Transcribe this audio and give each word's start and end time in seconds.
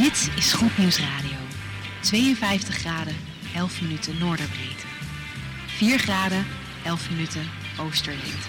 Dit 0.00 0.30
is 0.36 0.52
Goed 0.52 0.78
Nieuws 0.78 0.98
Radio. 0.98 1.36
52 2.00 2.74
graden, 2.74 3.16
11 3.54 3.80
minuten 3.80 4.18
noorderbreedte. 4.18 4.86
4 5.66 5.98
graden, 5.98 6.46
11 6.84 7.10
minuten 7.10 7.42
oosterlengte. 7.78 8.48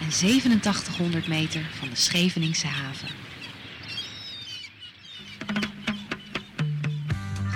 En 0.00 0.10
8700 0.10 1.28
meter 1.28 1.70
van 1.78 1.88
de 1.88 1.96
Scheveningse 1.96 2.66
haven. 2.66 3.08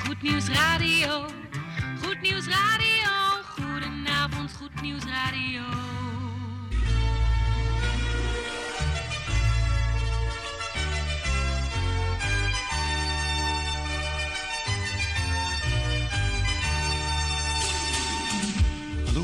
Goed 0.07 0.23
Nieuws 0.23 0.49
Radio. 0.49 1.27
Goed 2.03 2.21
Nieuws 2.21 2.47
Radio. 2.47 3.11
Goedenavond, 3.57 4.53
Goed 4.53 4.83
Nieuws 4.83 5.03
Radio. 5.05 5.92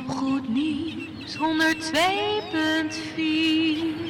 op 0.00 0.08
Goed 0.08 0.48
Nieuws 0.48 1.36
102.4 1.36 4.09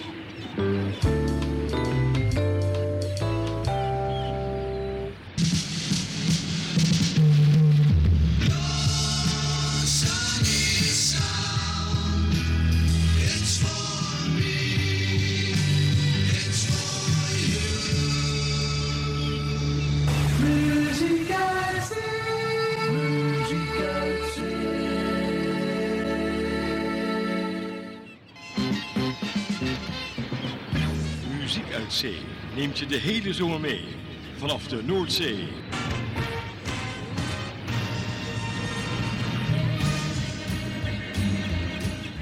Muziek 31.51 31.75
uit 31.75 31.93
zee 31.93 32.19
neemt 32.55 32.79
je 32.79 32.87
de 32.87 32.97
hele 32.97 33.33
zomer 33.33 33.61
mee. 33.61 33.84
Vanaf 34.37 34.67
de 34.67 34.83
Noordzee. 34.84 35.48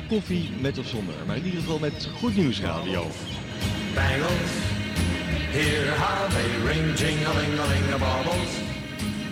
Koffie 0.08 0.50
met 0.60 0.78
of 0.78 0.86
zonder, 0.86 1.14
maar 1.26 1.36
in 1.36 1.44
ieder 1.44 1.60
geval 1.60 1.78
met 1.78 2.08
Goed 2.18 2.36
Nieuws 2.36 2.60
Radio. 2.60 3.06
Bangles, 3.94 4.50
hear 5.50 5.98
how 5.98 6.30
they 6.30 6.72
ring. 6.72 6.96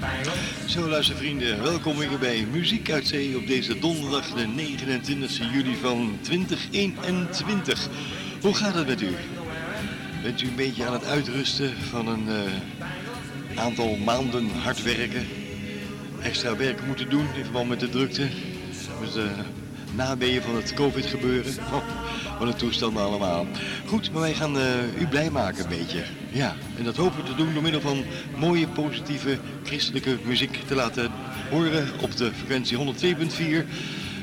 Bangles. 0.01 0.73
Zo 0.73 0.89
luistervrienden, 0.89 1.63
welkom 1.63 1.97
weer 1.97 2.19
bij 2.19 2.47
Muziek 2.53 2.91
uit 2.91 3.07
Zee 3.07 3.37
op 3.37 3.47
deze 3.47 3.79
donderdag 3.79 4.31
de 4.31 4.47
29 4.47 5.53
juli 5.53 5.77
van 5.77 6.19
2021. 6.21 7.89
Hoe 8.41 8.55
gaat 8.55 8.75
het 8.75 8.87
met 8.87 9.03
u? 9.03 9.15
Bent 10.27 10.43
u 10.43 10.47
een 10.47 10.55
beetje 10.55 10.87
aan 10.87 10.93
het 10.93 11.05
uitrusten 11.05 11.77
van 11.91 12.09
een 12.09 12.29
eh, 12.29 13.59
aantal 13.59 13.97
maanden 13.97 14.51
hard 14.51 14.83
werken? 14.83 15.27
Extra 16.23 16.57
werk 16.57 16.87
moeten 16.87 17.11
doen 17.11 17.27
in 17.35 17.43
verband 17.43 17.69
met 17.69 17.81
de 17.81 17.89
drukte? 17.89 18.29
Met 19.01 19.13
de 19.13 19.29
nabeeën 19.95 20.43
van 20.43 20.57
het 20.57 20.75
covid 20.75 21.07
gebeuren? 21.07 21.53
Oh, 21.73 21.83
wat 22.39 22.49
een 22.49 22.57
toestand 22.57 22.97
allemaal. 22.97 23.47
Goed, 23.87 24.13
maar 24.13 24.21
wij 24.21 24.35
gaan 24.35 24.59
eh, 24.59 25.01
u 25.01 25.07
blij 25.07 25.31
maken 25.31 25.63
een 25.63 25.79
beetje. 25.79 26.05
Ja, 26.33 26.57
en 26.79 26.85
dat 26.85 26.97
hopen 26.97 27.23
we 27.23 27.29
te 27.31 27.35
doen 27.35 27.53
door 27.53 27.63
middel 27.63 27.81
van 27.81 28.05
mooie, 28.37 28.69
positieve, 28.69 29.39
christelijke 29.65 30.17
muziek 30.25 30.59
te 30.67 30.75
laten 30.75 31.11
horen 31.51 31.89
op 32.01 32.17
de 32.17 32.31
frequentie 32.33 32.79
102.4. 32.79 33.67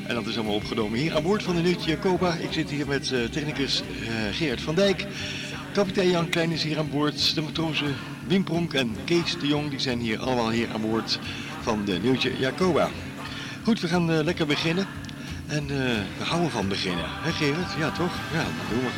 En 0.07 0.15
dat 0.15 0.27
is 0.27 0.35
allemaal 0.35 0.55
opgenomen 0.55 0.99
hier 0.99 1.15
aan 1.15 1.23
boord 1.23 1.43
van 1.43 1.55
de 1.55 1.61
Nutje 1.61 1.89
Jacoba. 1.89 2.33
Ik 2.33 2.53
zit 2.53 2.69
hier 2.69 2.87
met 2.87 3.11
eh, 3.11 3.23
technicus 3.23 3.81
eh, 3.81 4.35
Gerard 4.35 4.61
van 4.61 4.75
Dijk. 4.75 5.05
Kapitein 5.73 6.09
Jan 6.09 6.29
Klein 6.29 6.51
is 6.51 6.63
hier 6.63 6.77
aan 6.77 6.89
boord. 6.89 7.35
De 7.35 7.41
matrozen 7.41 7.95
Wim 8.27 8.43
Pronk 8.43 8.73
en 8.73 8.95
Kees 9.05 9.39
de 9.39 9.47
Jong 9.47 9.69
die 9.69 9.79
zijn 9.79 9.99
hier 9.99 10.19
allemaal 10.19 10.49
hier 10.49 10.67
aan 10.73 10.81
boord 10.81 11.19
van 11.61 11.85
de 11.85 11.99
Nieuwtje 12.01 12.37
Jacoba. 12.39 12.89
Goed, 13.63 13.79
we 13.79 13.87
gaan 13.87 14.11
eh, 14.11 14.23
lekker 14.23 14.45
beginnen. 14.45 14.87
En 15.47 15.63
eh, 15.69 15.75
we 16.17 16.23
houden 16.23 16.51
van 16.51 16.67
beginnen. 16.67 17.05
Hè 17.07 17.31
Gerard? 17.31 17.73
Ja 17.79 17.91
toch? 17.91 18.13
Ja, 18.33 18.43
dat 18.43 18.69
doen 18.69 18.79
we. 18.83 18.91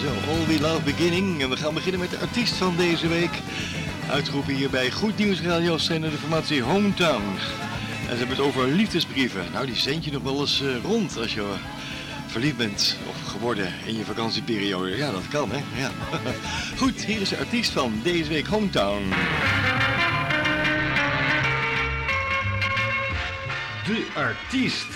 Zo, 0.02 0.30
All 0.30 0.46
We 0.46 0.60
Love 0.60 0.82
Beginning. 0.82 1.42
En 1.42 1.50
we 1.50 1.56
gaan 1.56 1.74
beginnen 1.74 2.00
met 2.00 2.10
de 2.10 2.18
artiest 2.18 2.54
van 2.54 2.76
deze 2.76 3.08
week. 3.08 3.38
Uitgeroepen 4.10 4.54
hier 4.54 4.70
bij 4.70 4.90
Goed 4.90 5.18
Nieuws 5.18 5.40
Radio 5.40 5.78
zijn 5.78 6.00
de 6.00 6.10
formatie 6.10 6.62
Hometown. 6.62 7.22
En 8.08 8.10
ze 8.10 8.16
hebben 8.16 8.36
het 8.36 8.46
over 8.46 8.68
liefdesbrieven. 8.68 9.44
Nou, 9.52 9.66
die 9.66 9.76
zend 9.76 10.04
je 10.04 10.12
nog 10.12 10.22
wel 10.22 10.40
eens 10.40 10.62
eh, 10.62 10.82
rond 10.82 11.18
als 11.18 11.34
je 11.34 11.54
verliefd 12.34 12.56
bent 12.56 12.96
of 13.08 13.30
geworden 13.30 13.72
in 13.84 13.96
je 13.96 14.04
vakantieperiode. 14.04 14.96
Ja, 14.96 15.10
dat 15.10 15.28
kan, 15.28 15.50
hè? 15.50 15.80
Ja. 15.80 15.90
Goed, 16.80 17.04
hier 17.04 17.20
is 17.20 17.28
de 17.28 17.38
artiest 17.38 17.70
van 17.70 18.00
deze 18.02 18.28
week 18.28 18.46
Hometown. 18.46 19.02
De 23.86 24.06
artiest. 24.14 24.86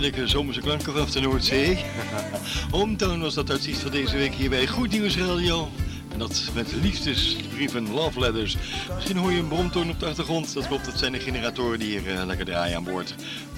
lekker 0.00 0.28
zomerse 0.28 0.60
klanken 0.60 0.92
vanaf 0.92 1.10
de 1.10 1.20
Noordzee. 1.20 1.78
Hometown 2.70 3.20
was 3.20 3.34
dat 3.34 3.50
artiest 3.50 3.80
van 3.80 3.90
deze 3.90 4.16
week 4.16 4.34
hier 4.34 4.50
bij 4.50 4.66
Goed 4.66 4.90
Nieuws 4.90 5.16
Radio. 5.16 5.68
En 6.12 6.18
dat 6.18 6.42
met 6.54 6.72
liefdesbrieven, 6.82 7.92
love 7.92 8.20
letters. 8.20 8.56
Misschien 8.94 9.16
hoor 9.16 9.32
je 9.32 9.38
een 9.38 9.48
bromtoon 9.48 9.90
op 9.90 10.00
de 10.00 10.06
achtergrond. 10.06 10.54
Dat 10.54 10.66
klopt, 10.66 10.84
dat 10.84 10.98
zijn 10.98 11.12
de 11.12 11.20
generatoren 11.20 11.78
die 11.78 11.98
hier 11.98 12.18
eh, 12.18 12.26
lekker 12.26 12.46
draaien 12.46 12.76
aan 12.76 12.84
boord. 12.84 13.14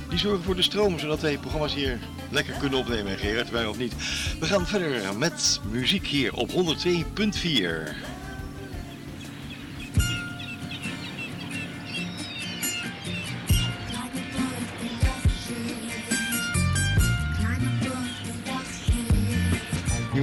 Die 0.09 0.19
zorgen 0.19 0.45
voor 0.45 0.57
de 0.57 0.63
stroom, 0.63 0.99
zodat 0.99 1.21
wij 1.21 1.39
programma's 1.39 1.75
hier 1.75 1.99
lekker 2.31 2.55
kunnen 2.55 2.79
opnemen. 2.79 3.19
Gerard, 3.19 3.51
wij 3.51 3.67
of 3.67 3.79
niet. 3.79 3.95
We 4.41 4.47
gaan 4.47 4.67
verder 4.67 5.19
met 5.19 5.61
muziek 5.71 6.07
hier 6.07 6.35
op 6.35 6.51
102.4. 6.51 8.12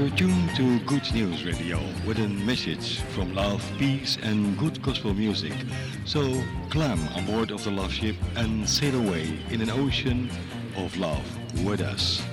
You're 0.09 0.17
tuned 0.17 0.55
to 0.55 0.79
Good 0.85 1.13
News 1.13 1.45
Radio 1.45 1.79
with 2.03 2.17
a 2.17 2.27
message 2.27 2.99
from 3.13 3.35
love, 3.35 3.63
peace 3.77 4.17
and 4.23 4.57
good 4.57 4.81
gospel 4.81 5.13
music. 5.13 5.53
So 6.03 6.41
climb 6.71 7.07
on 7.09 7.27
board 7.27 7.51
of 7.51 7.63
the 7.63 7.69
love 7.69 7.93
ship 7.93 8.15
and 8.35 8.67
sail 8.67 8.95
away 8.95 9.37
in 9.51 9.61
an 9.61 9.69
ocean 9.69 10.31
of 10.77 10.97
love 10.97 11.23
with 11.63 11.81
us. 11.81 12.23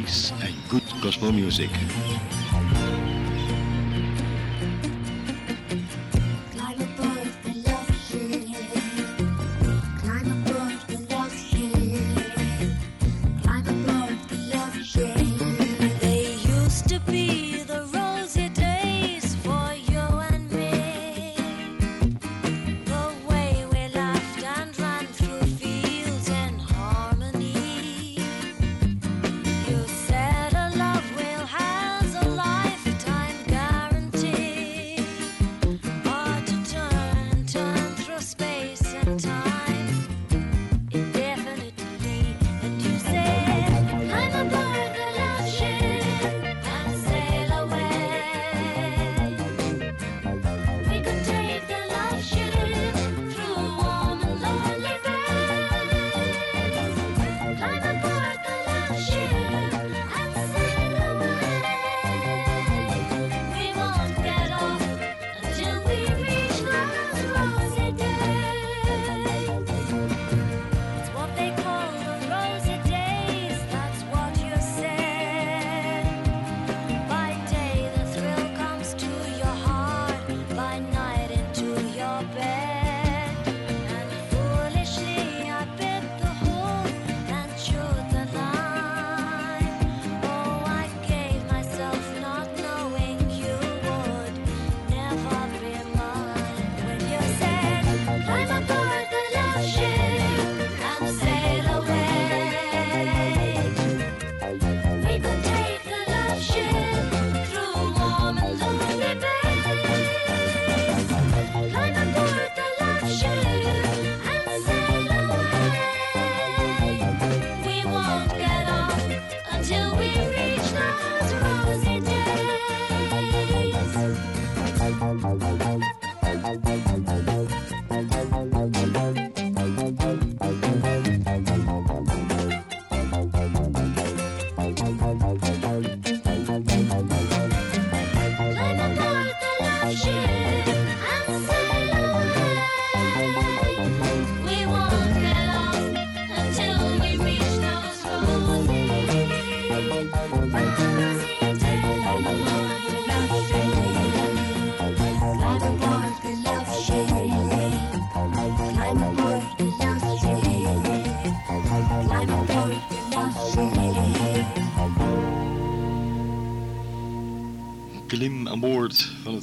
peace 0.00 0.32
and 0.42 0.54
good 0.68 0.84
gospel 1.00 1.32
music. 1.32 1.70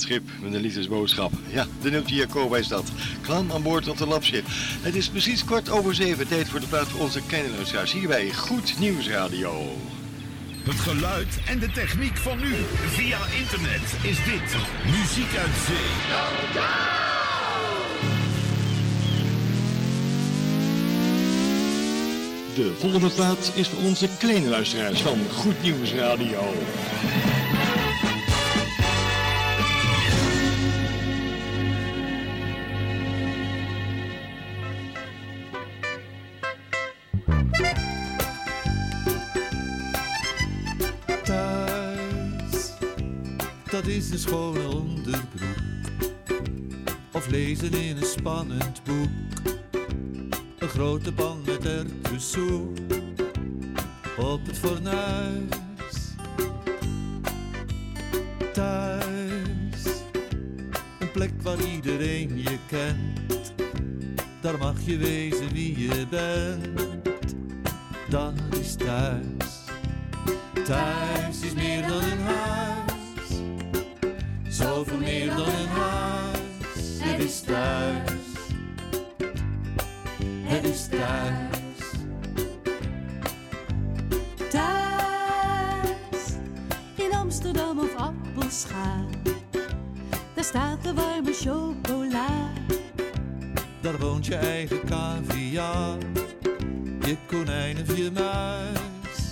Schip 0.04 0.24
met 0.42 0.54
een 0.54 0.62
liefdesboodschap. 0.62 1.32
Ja, 1.52 1.68
de 1.82 1.90
Neeltje 1.90 2.16
Jacoba 2.16 2.58
is 2.58 2.68
dat. 2.68 2.92
Klam 3.22 3.52
aan 3.52 3.64
boord 3.64 3.88
op 3.88 3.98
de 3.98 4.08
lapschip. 4.08 4.46
Het 4.82 4.96
is 4.96 5.10
precies 5.10 5.46
kwart 5.46 5.70
over 5.70 5.96
zeven. 5.96 6.28
Tijd 6.28 6.50
voor 6.50 6.60
de 6.60 6.68
plaats 6.68 6.90
voor 6.90 7.02
onze 7.02 7.22
kleine 7.28 7.50
luisteraars 7.50 7.92
hier 7.92 8.08
bij 8.08 8.34
Goed 8.34 8.80
Nieuws 8.80 9.08
Radio. 9.08 9.78
Het 10.64 10.80
geluid 10.80 11.40
en 11.46 11.60
de 11.60 11.72
techniek 11.72 12.18
van 12.18 12.40
nu. 12.40 12.54
Via 12.88 13.18
internet 13.42 13.96
is 14.02 14.18
dit 14.18 14.56
Muziek 14.86 15.36
uit 15.38 15.56
Zee. 15.68 15.92
De 22.56 22.74
volgende 22.80 23.10
plaats 23.10 23.52
is 23.54 23.68
voor 23.68 23.84
onze 23.84 24.08
kleine 24.20 24.50
luisteraars 24.50 25.02
van 25.02 25.20
Goed 25.32 25.62
Nieuws 25.62 25.94
Radio. 25.94 26.54
Spannend 48.34 48.82
boek. 48.84 49.10
Een 50.60 50.70
grote 50.70 51.14
pan 51.14 51.42
met 51.46 51.66
erwtensoep. 51.66 52.80
Op 54.18 54.46
het 54.46 54.58
fornuis. 54.58 56.16
Thuis. 58.54 59.84
Een 61.00 61.12
plek 61.12 61.42
waar 61.42 61.62
iedereen 61.62 62.42
je 62.42 62.58
kent. 62.68 63.54
Daar 64.42 64.58
mag 64.58 64.76
je 64.86 64.98
wezen 64.98 65.54
wie 65.54 65.80
je 65.80 66.08
bent. 66.10 66.80
Dat 68.10 68.34
is 68.60 68.76
thuis. 68.76 69.62
Thuis 70.66 71.42
is 71.42 71.54
meer 71.54 71.88
dan 71.88 72.04
een 72.04 72.22
huis, 72.22 73.42
zoveel 74.48 74.98
meer 74.98 75.28
dan 75.28 75.48
een 75.48 75.68
huis. 75.68 76.14
Het 77.00 77.24
is 77.24 77.42
thuis, 77.42 77.98
het 77.98 78.12
is 78.12 78.13
thuis. 81.00 81.82
Thuis 84.50 86.38
in 86.96 87.12
Amsterdam 87.14 87.80
of 87.80 87.96
Appelscha. 87.96 89.06
Daar 90.34 90.44
staat 90.44 90.84
de 90.84 90.94
warme 90.94 91.34
chocola. 91.34 92.52
Daar 93.82 93.98
woont 93.98 94.26
je 94.26 94.36
eigen 94.36 94.86
cavia, 94.86 95.98
je 97.06 97.18
konijn 97.28 97.78
of 97.82 97.98
je 97.98 98.12
muis. 98.12 99.32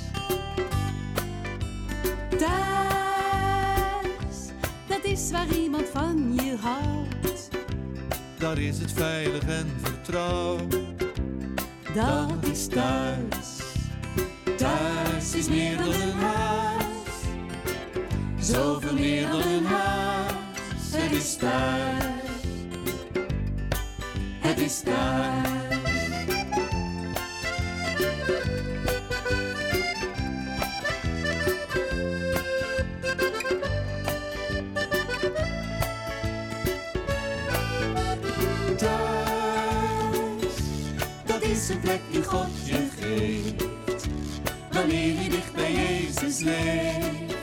Thuis, 2.38 2.52
dat 4.88 5.04
is 5.04 5.32
waar 5.32 5.48
iemand 5.48 5.86
van 5.94 6.34
je 6.36 6.56
houdt. 6.62 7.50
Daar 8.38 8.58
is 8.58 8.80
het 8.80 8.92
veilig 8.92 9.44
en 9.44 9.68
vertrouwd, 9.82 10.76
Dat 11.94 12.52
is 12.52 12.68
thuis. 12.68 13.60
Thuis 14.58 15.36
is 15.36 15.50
meer 15.50 15.78
dan 15.78 15.94
een 15.94 16.12
huis, 16.12 16.86
zoveel 18.40 18.94
meer 18.94 19.28
dan 19.28 19.42
een 19.42 19.66
huis. 19.66 20.32
Het 20.92 21.12
is 21.12 21.36
thuis, 21.36 22.04
het 24.40 24.60
is 24.60 24.82
thuis. 24.82 25.61
Plek 41.92 42.12
die 42.12 42.24
God 42.24 42.48
je 42.64 42.88
geeft. 43.00 43.64
Wanneer 44.72 45.22
je 45.22 45.30
dicht 45.30 45.54
bij 45.54 45.72
Jezus 45.74 46.40
leeft, 46.40 47.36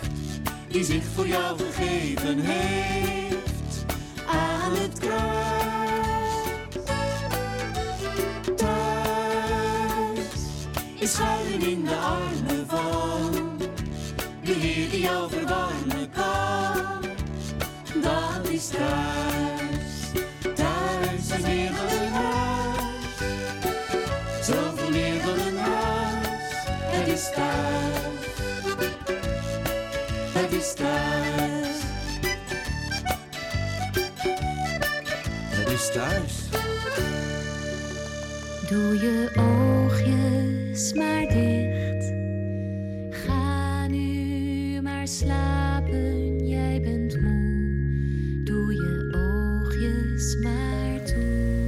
die 0.69 0.85
zich 0.85 1.05
voor 1.14 1.26
jou 1.26 1.59
gegeven 1.59 2.38
heeft 2.38 3.85
aan 4.26 4.73
het 4.75 4.99
kruis. 4.99 6.33
Thuis 8.57 10.28
is 10.99 11.12
schuilen 11.12 11.61
in 11.69 11.85
de 11.85 11.97
armen 11.97 12.67
van 12.67 13.59
de 14.43 14.52
Heer 14.52 14.90
die 14.90 15.00
jou 15.00 15.31
verwarmen 15.31 16.11
kan. 16.11 17.00
Dat 18.02 18.49
is. 18.50 18.67
Thuis 18.69 19.38
is 35.78 35.90
thuis. 35.92 36.35
Doe 38.68 38.99
je 39.00 39.30
oogjes 39.37 40.92
maar 40.92 41.26
dicht. 41.28 42.12
Ga 43.11 43.87
nu 43.87 44.82
maar 44.82 45.08
slapen, 45.08 46.47
jij 46.49 46.80
bent 46.80 47.20
moe. 47.20 48.42
Doe 48.44 48.73
je 48.73 49.14
oogjes 49.16 50.37
maar 50.42 51.04
toe. 51.04 51.66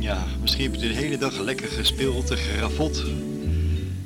Ja, 0.00 0.24
misschien 0.40 0.70
heb 0.70 0.80
je 0.80 0.88
de 0.88 0.94
hele 0.94 1.18
dag 1.18 1.38
lekker 1.38 1.68
gespeeld 1.68 2.30
en 2.30 2.36
gerafot. 2.36 3.04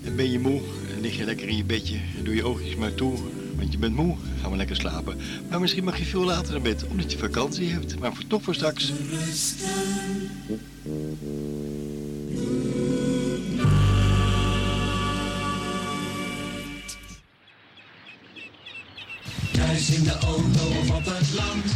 En 0.05 0.17
ben 0.17 0.31
je 0.31 0.39
moe 0.39 0.61
en 0.95 1.01
lig 1.01 1.17
je 1.17 1.25
lekker 1.25 1.49
in 1.49 1.57
je 1.57 1.65
bedje 1.65 1.99
en 2.19 2.25
doe 2.25 2.35
je 2.35 2.45
oogjes 2.45 2.75
maar 2.77 2.95
toe. 2.95 3.38
Want 3.59 3.73
je 3.73 3.79
bent 3.79 3.95
moe, 3.95 4.17
gaan 4.41 4.51
we 4.51 4.57
lekker 4.57 4.77
slapen. 4.77 5.17
Maar 5.51 5.61
misschien 5.61 5.85
mag 5.85 5.99
je 5.99 6.05
veel 6.05 6.25
later 6.25 6.53
naar 6.53 6.63
bed, 6.63 6.87
omdat 6.87 7.13
je 7.13 7.19
vakantie 7.19 7.71
hebt. 7.71 7.99
Maar 7.99 8.15
voor, 8.15 8.27
toch 8.27 8.43
voor 8.43 8.55
straks. 8.55 8.93
Thuis 19.53 19.91
in 19.91 20.05
de 20.05 20.19
auto 20.21 20.69
of 20.79 21.05
het 21.05 21.35
land, 21.35 21.68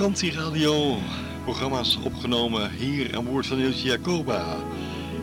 Vakantieradio, 0.00 0.96
programma's 1.44 1.98
opgenomen 2.04 2.70
hier 2.70 3.16
aan 3.16 3.24
boord 3.24 3.46
van 3.46 3.58
Ilse 3.58 3.86
Jacoba. 3.86 4.56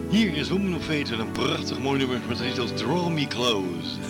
Hier 0.10 0.34
is 0.34 0.50
Woman 0.50 0.76
of 0.76 0.84
Fate 0.84 1.16
een 1.16 1.32
prachtig 1.32 1.80
mooi 1.80 2.00
nummer 2.00 2.20
met 2.28 2.38
de 2.38 2.44
titel 2.44 2.74
Draw 2.74 3.10
Me 3.10 3.28
Close. 3.28 4.07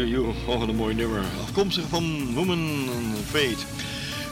To 0.00 0.06
You. 0.06 0.34
Een 0.68 0.76
mooi 0.76 0.94
nummer. 0.94 1.24
Afkomstig 1.42 1.84
van 1.88 2.34
Woman 2.34 2.88
Fate. 3.30 3.64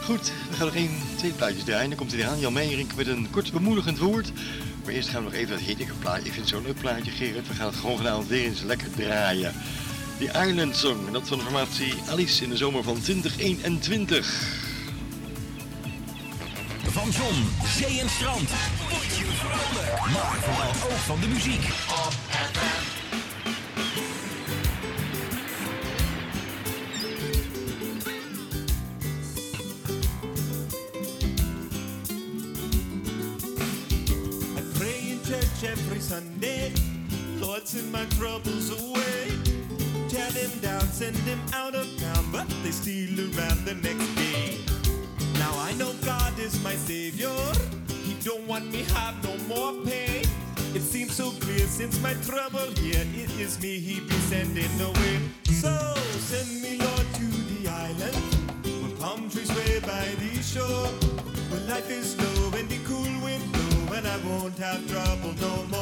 Goed, 0.03 0.31
we 0.49 0.55
gaan 0.55 0.65
nog 0.65 0.75
één, 0.75 0.91
twee 1.15 1.31
plaatjes 1.31 1.63
draaien. 1.63 1.89
Dan 1.89 1.97
komt 1.97 2.11
hij 2.11 2.21
eraan. 2.21 2.39
Jan 2.39 2.53
Meijering 2.53 2.95
met 2.95 3.07
een 3.07 3.27
kort 3.29 3.51
bemoedigend 3.51 3.97
woord. 3.97 4.31
Maar 4.83 4.93
eerst 4.93 5.09
gaan 5.09 5.23
we 5.23 5.29
nog 5.29 5.39
even 5.39 5.49
dat 5.49 5.59
hittige 5.65 5.93
plaatje. 5.93 6.25
Ik 6.25 6.33
vind 6.33 6.45
het 6.45 6.55
zo'n 6.55 6.63
leuk 6.63 6.79
plaatje, 6.79 7.11
Gerrit. 7.11 7.47
We 7.47 7.53
gaan 7.53 7.67
het 7.67 7.75
gewoon 7.75 7.97
vanavond 7.97 8.27
weer 8.27 8.45
eens 8.45 8.61
lekker 8.61 8.87
draaien. 8.95 9.53
The 10.17 10.47
Island 10.47 10.75
Song. 10.75 11.11
Dat 11.11 11.27
van 11.27 11.37
de 11.37 11.43
formatie 11.43 11.93
Alice 12.09 12.43
in 12.43 12.49
de 12.49 12.57
zomer 12.57 12.83
van 12.83 13.01
2021. 13.01 14.57
Van 16.83 17.11
zon, 17.11 17.49
zee 17.77 17.99
en 17.99 18.09
strand. 18.09 18.49
Maar 20.13 20.37
vooral 20.41 20.91
ook 20.91 20.97
van 20.97 21.19
de 21.19 21.27
muziek. 21.27 21.63
I 21.63 22.68
my 37.99 38.05
troubles 38.15 38.69
away. 38.79 39.27
Tear 40.07 40.31
them 40.31 40.51
down, 40.61 40.81
send 40.83 41.15
them 41.27 41.41
out 41.53 41.75
of 41.75 41.85
town, 41.99 42.23
but 42.31 42.47
they 42.63 42.71
steal 42.71 43.19
around 43.19 43.65
the 43.65 43.75
next 43.75 44.15
day. 44.15 44.57
Now 45.33 45.51
I 45.57 45.73
know 45.73 45.91
God 46.05 46.39
is 46.39 46.63
my 46.63 46.75
savior. 46.75 47.35
He 48.05 48.13
don't 48.23 48.47
want 48.47 48.71
me 48.71 48.83
have 48.95 49.15
no 49.21 49.35
more 49.51 49.73
pain. 49.85 50.23
It 50.73 50.81
seems 50.81 51.13
so 51.13 51.31
clear 51.41 51.65
since 51.79 52.01
my 52.01 52.13
trouble 52.27 52.71
here. 52.79 53.05
It 53.23 53.31
is 53.37 53.61
me 53.61 53.79
he 53.79 53.99
be 53.99 54.17
sending 54.31 54.75
away. 54.79 55.15
So 55.63 55.73
send 56.31 56.49
me, 56.63 56.77
Lord, 56.77 57.07
to 57.19 57.27
the 57.51 57.67
island 57.67 58.23
where 58.81 58.95
palm 59.01 59.29
trees 59.29 59.51
sway 59.51 59.79
by 59.81 60.07
the 60.23 60.41
shore. 60.41 60.87
Where 61.49 61.65
life 61.67 61.89
is 61.89 62.13
slow 62.13 62.57
and 62.57 62.69
the 62.69 62.79
cool 62.87 63.11
wind 63.25 63.43
blow, 63.51 63.97
and 63.97 64.07
I 64.07 64.17
won't 64.25 64.57
have 64.57 64.87
trouble 64.87 65.33
no 65.41 65.53
more. 65.67 65.78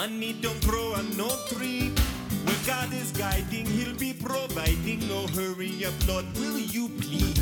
Money 0.00 0.32
don't 0.40 0.58
grow 0.64 0.94
on 0.94 1.14
no 1.14 1.28
tree. 1.48 1.90
Where 2.44 2.56
God 2.66 2.90
is 2.90 3.12
guiding, 3.12 3.66
He'll 3.66 3.94
be 3.98 4.14
providing. 4.14 5.06
No 5.06 5.26
hurry 5.26 5.84
up, 5.84 5.92
Lord, 6.08 6.24
will 6.38 6.58
you 6.58 6.88
please? 6.88 7.36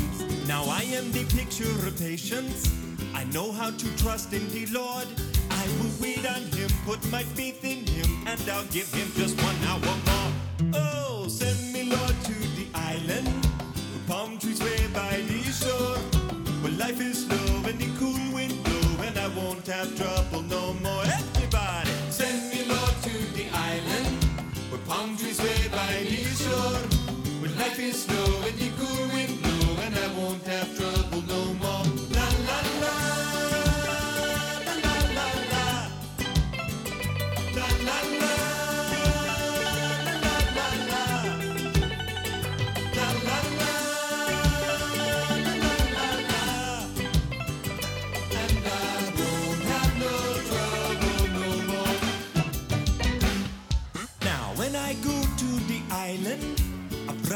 Now 0.45 0.65
I 0.65 0.81
am 0.91 1.09
the 1.13 1.23
picture 1.33 1.71
of 1.87 1.97
patience. 1.97 2.69
I 3.15 3.23
know 3.31 3.53
how 3.53 3.71
to 3.71 3.97
trust 3.97 4.33
in 4.33 4.45
the 4.49 4.65
Lord. 4.77 5.07
I 5.49 5.65
will 5.79 5.93
wait 6.01 6.27
on 6.27 6.43
Him, 6.51 6.69
put 6.85 6.99
my 7.09 7.23
faith 7.23 7.63
in 7.63 7.87
Him, 7.87 8.27
and 8.27 8.41
I'll 8.49 8.65
give 8.65 8.93
Him 8.93 9.07
just 9.15 9.41
one 9.41 9.55
hour. 9.63 10.08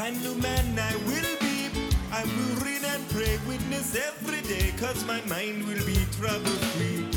I'm 0.04 0.20
new 0.20 0.34
man, 0.34 0.78
I 0.78 0.94
will 1.06 1.36
be. 1.40 1.70
I 2.12 2.24
will 2.24 2.56
read 2.62 2.84
and 2.84 3.08
pray, 3.08 3.38
witness 3.48 3.96
every 3.96 4.42
day, 4.42 4.70
cause 4.76 5.02
my 5.06 5.22
mind 5.22 5.66
will 5.66 5.82
be 5.86 5.96
trouble 6.18 6.58
free. 6.76 7.08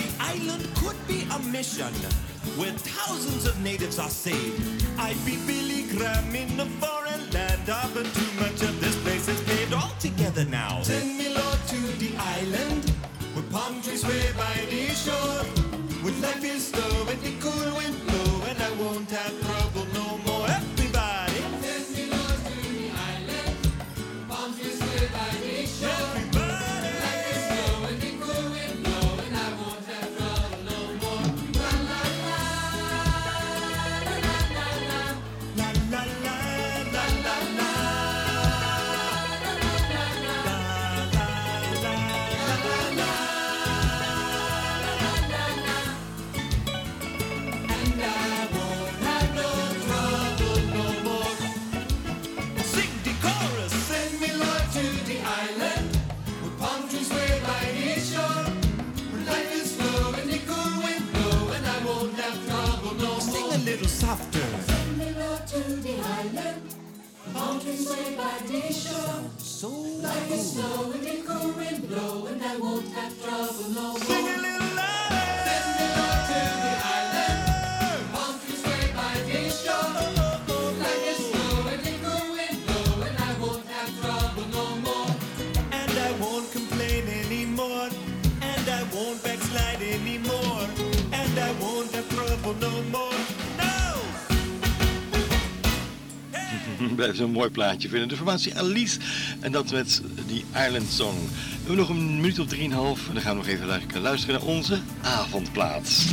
The 0.00 0.08
island 0.18 0.66
could 0.76 0.96
be 1.06 1.26
a 1.30 1.38
mission 1.40 1.92
where 2.56 2.72
thousands 2.72 3.44
of 3.44 3.60
natives 3.62 3.98
are 3.98 4.08
saved. 4.08 4.86
I'd 4.98 5.22
be 5.26 5.36
Billy 5.46 5.82
Graham 5.94 6.34
in 6.34 6.58
a 6.58 6.64
foreign 6.80 7.30
land 7.32 7.68
of 7.68 7.94
a 7.98 8.04
Een 97.18 97.30
mooi 97.30 97.50
plaatje 97.50 97.88
vinden. 97.88 98.08
De 98.08 98.16
formatie 98.16 98.58
Alice 98.58 98.98
en 99.40 99.52
dat 99.52 99.70
met 99.70 100.02
die 100.26 100.44
Island 100.66 100.90
Song. 100.90 101.16
We 101.16 101.56
hebben 101.56 101.76
nog 101.76 101.88
een 101.88 102.16
minuut 102.16 102.38
of 102.38 102.46
drieënhalf 102.46 103.08
en 103.08 103.14
dan 103.14 103.22
gaan 103.22 103.40
we 103.40 103.44
nog 103.44 103.46
even 103.46 104.00
luisteren 104.00 104.40
naar 104.40 104.48
onze 104.48 104.78
avondplaats. 105.02 106.04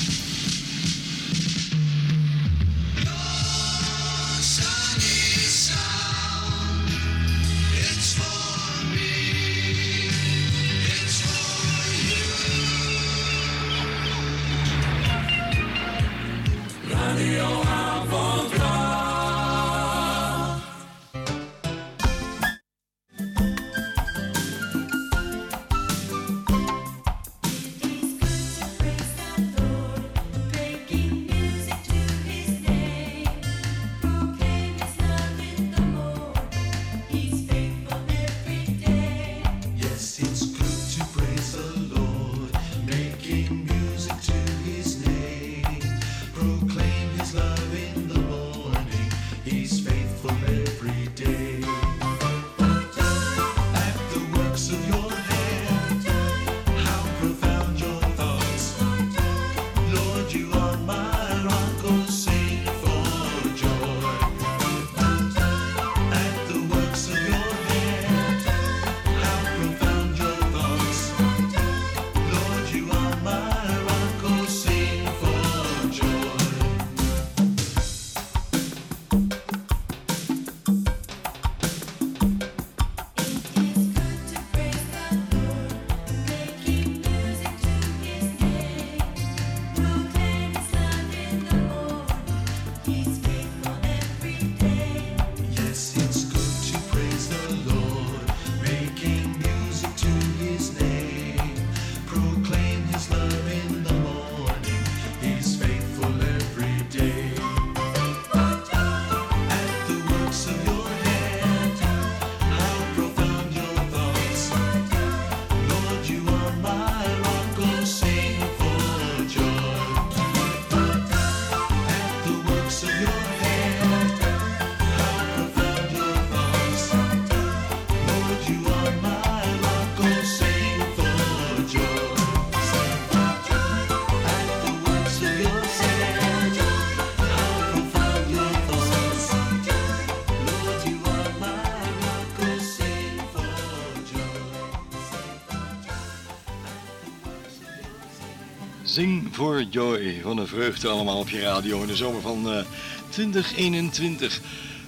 For 149.44 149.64
Joy. 149.70 150.20
Van 150.22 150.38
een 150.38 150.48
vreugde 150.48 150.88
allemaal 150.88 151.20
op 151.20 151.30
je 151.30 151.40
radio 151.40 151.82
in 151.82 151.88
de 151.88 151.96
zomer 151.96 152.22
van 152.22 152.50
eh, 152.52 152.64
2021. 153.10 154.42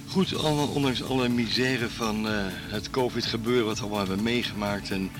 Goed, 0.08 0.36
alle- 0.36 0.66
ondanks 0.66 1.02
alle 1.02 1.28
misère 1.28 1.88
van 1.90 2.28
eh, 2.28 2.34
het 2.48 2.90
COVID-gebeuren 2.90 3.64
wat 3.66 3.76
we 3.76 3.82
allemaal 3.82 3.98
hebben 4.06 4.22
meegemaakt 4.22 4.90
en 4.90 5.10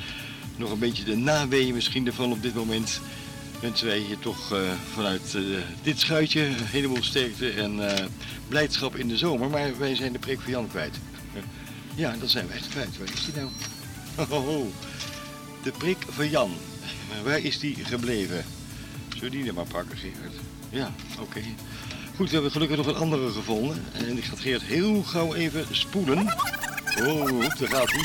nog 0.57 0.70
een 0.70 0.79
beetje 0.79 1.05
de 1.05 1.16
naweeën 1.16 1.75
misschien 1.75 2.07
ervan 2.07 2.33
op 2.33 2.42
dit 2.42 2.55
moment, 2.55 3.01
wensen 3.61 3.87
wij 3.87 3.99
je 3.99 4.18
toch 4.18 4.53
eh, 4.53 4.59
vanuit 4.94 5.35
eh, 5.35 5.42
dit 5.83 6.01
schuitje 6.01 6.44
een 6.46 6.55
heleboel 6.59 7.03
sterkte 7.03 7.51
en 7.51 7.88
eh, 7.96 8.05
blijdschap 8.49 8.96
in 8.96 9.09
de 9.09 9.16
zomer. 9.16 9.51
Maar 9.51 9.79
wij 9.79 9.94
zijn 9.94 10.12
de 10.12 10.18
preek 10.18 10.40
van 10.40 10.51
Jan 10.53 10.68
kwijt. 10.68 10.99
Ja, 11.94 12.14
dat 12.20 12.31
zijn 12.31 12.49
wij 12.49 12.61
kwijt. 12.70 12.99
Waar 12.99 13.12
is 13.14 13.25
die 13.25 13.35
nou? 13.35 13.49
Oh, 14.46 14.66
de 15.62 15.70
prik 15.70 15.99
van 16.09 16.29
Jan. 16.31 16.51
Waar 17.25 17.38
is 17.40 17.59
die 17.59 17.77
gebleven? 17.85 18.44
Zullen 19.16 19.31
we 19.31 19.37
die 19.38 19.46
er 19.48 19.55
maar 19.55 19.66
pakken, 19.66 19.96
Gerard? 19.98 20.35
Ja, 20.70 20.92
oké. 21.20 21.40
Goed, 22.16 22.26
we 22.29 22.35
hebben 22.35 22.50
gelukkig 22.50 22.76
nog 22.76 22.87
een 22.87 22.94
andere 22.94 23.31
gevonden. 23.31 23.83
En 23.92 24.16
ik 24.16 24.24
ga 24.24 24.37
Gerard 24.37 24.62
heel 24.62 25.02
gauw 25.02 25.35
even 25.35 25.64
spoelen. 25.70 26.18
Oh, 27.07 27.40
daar 27.59 27.68
gaat 27.68 27.90
hij. 27.92 28.05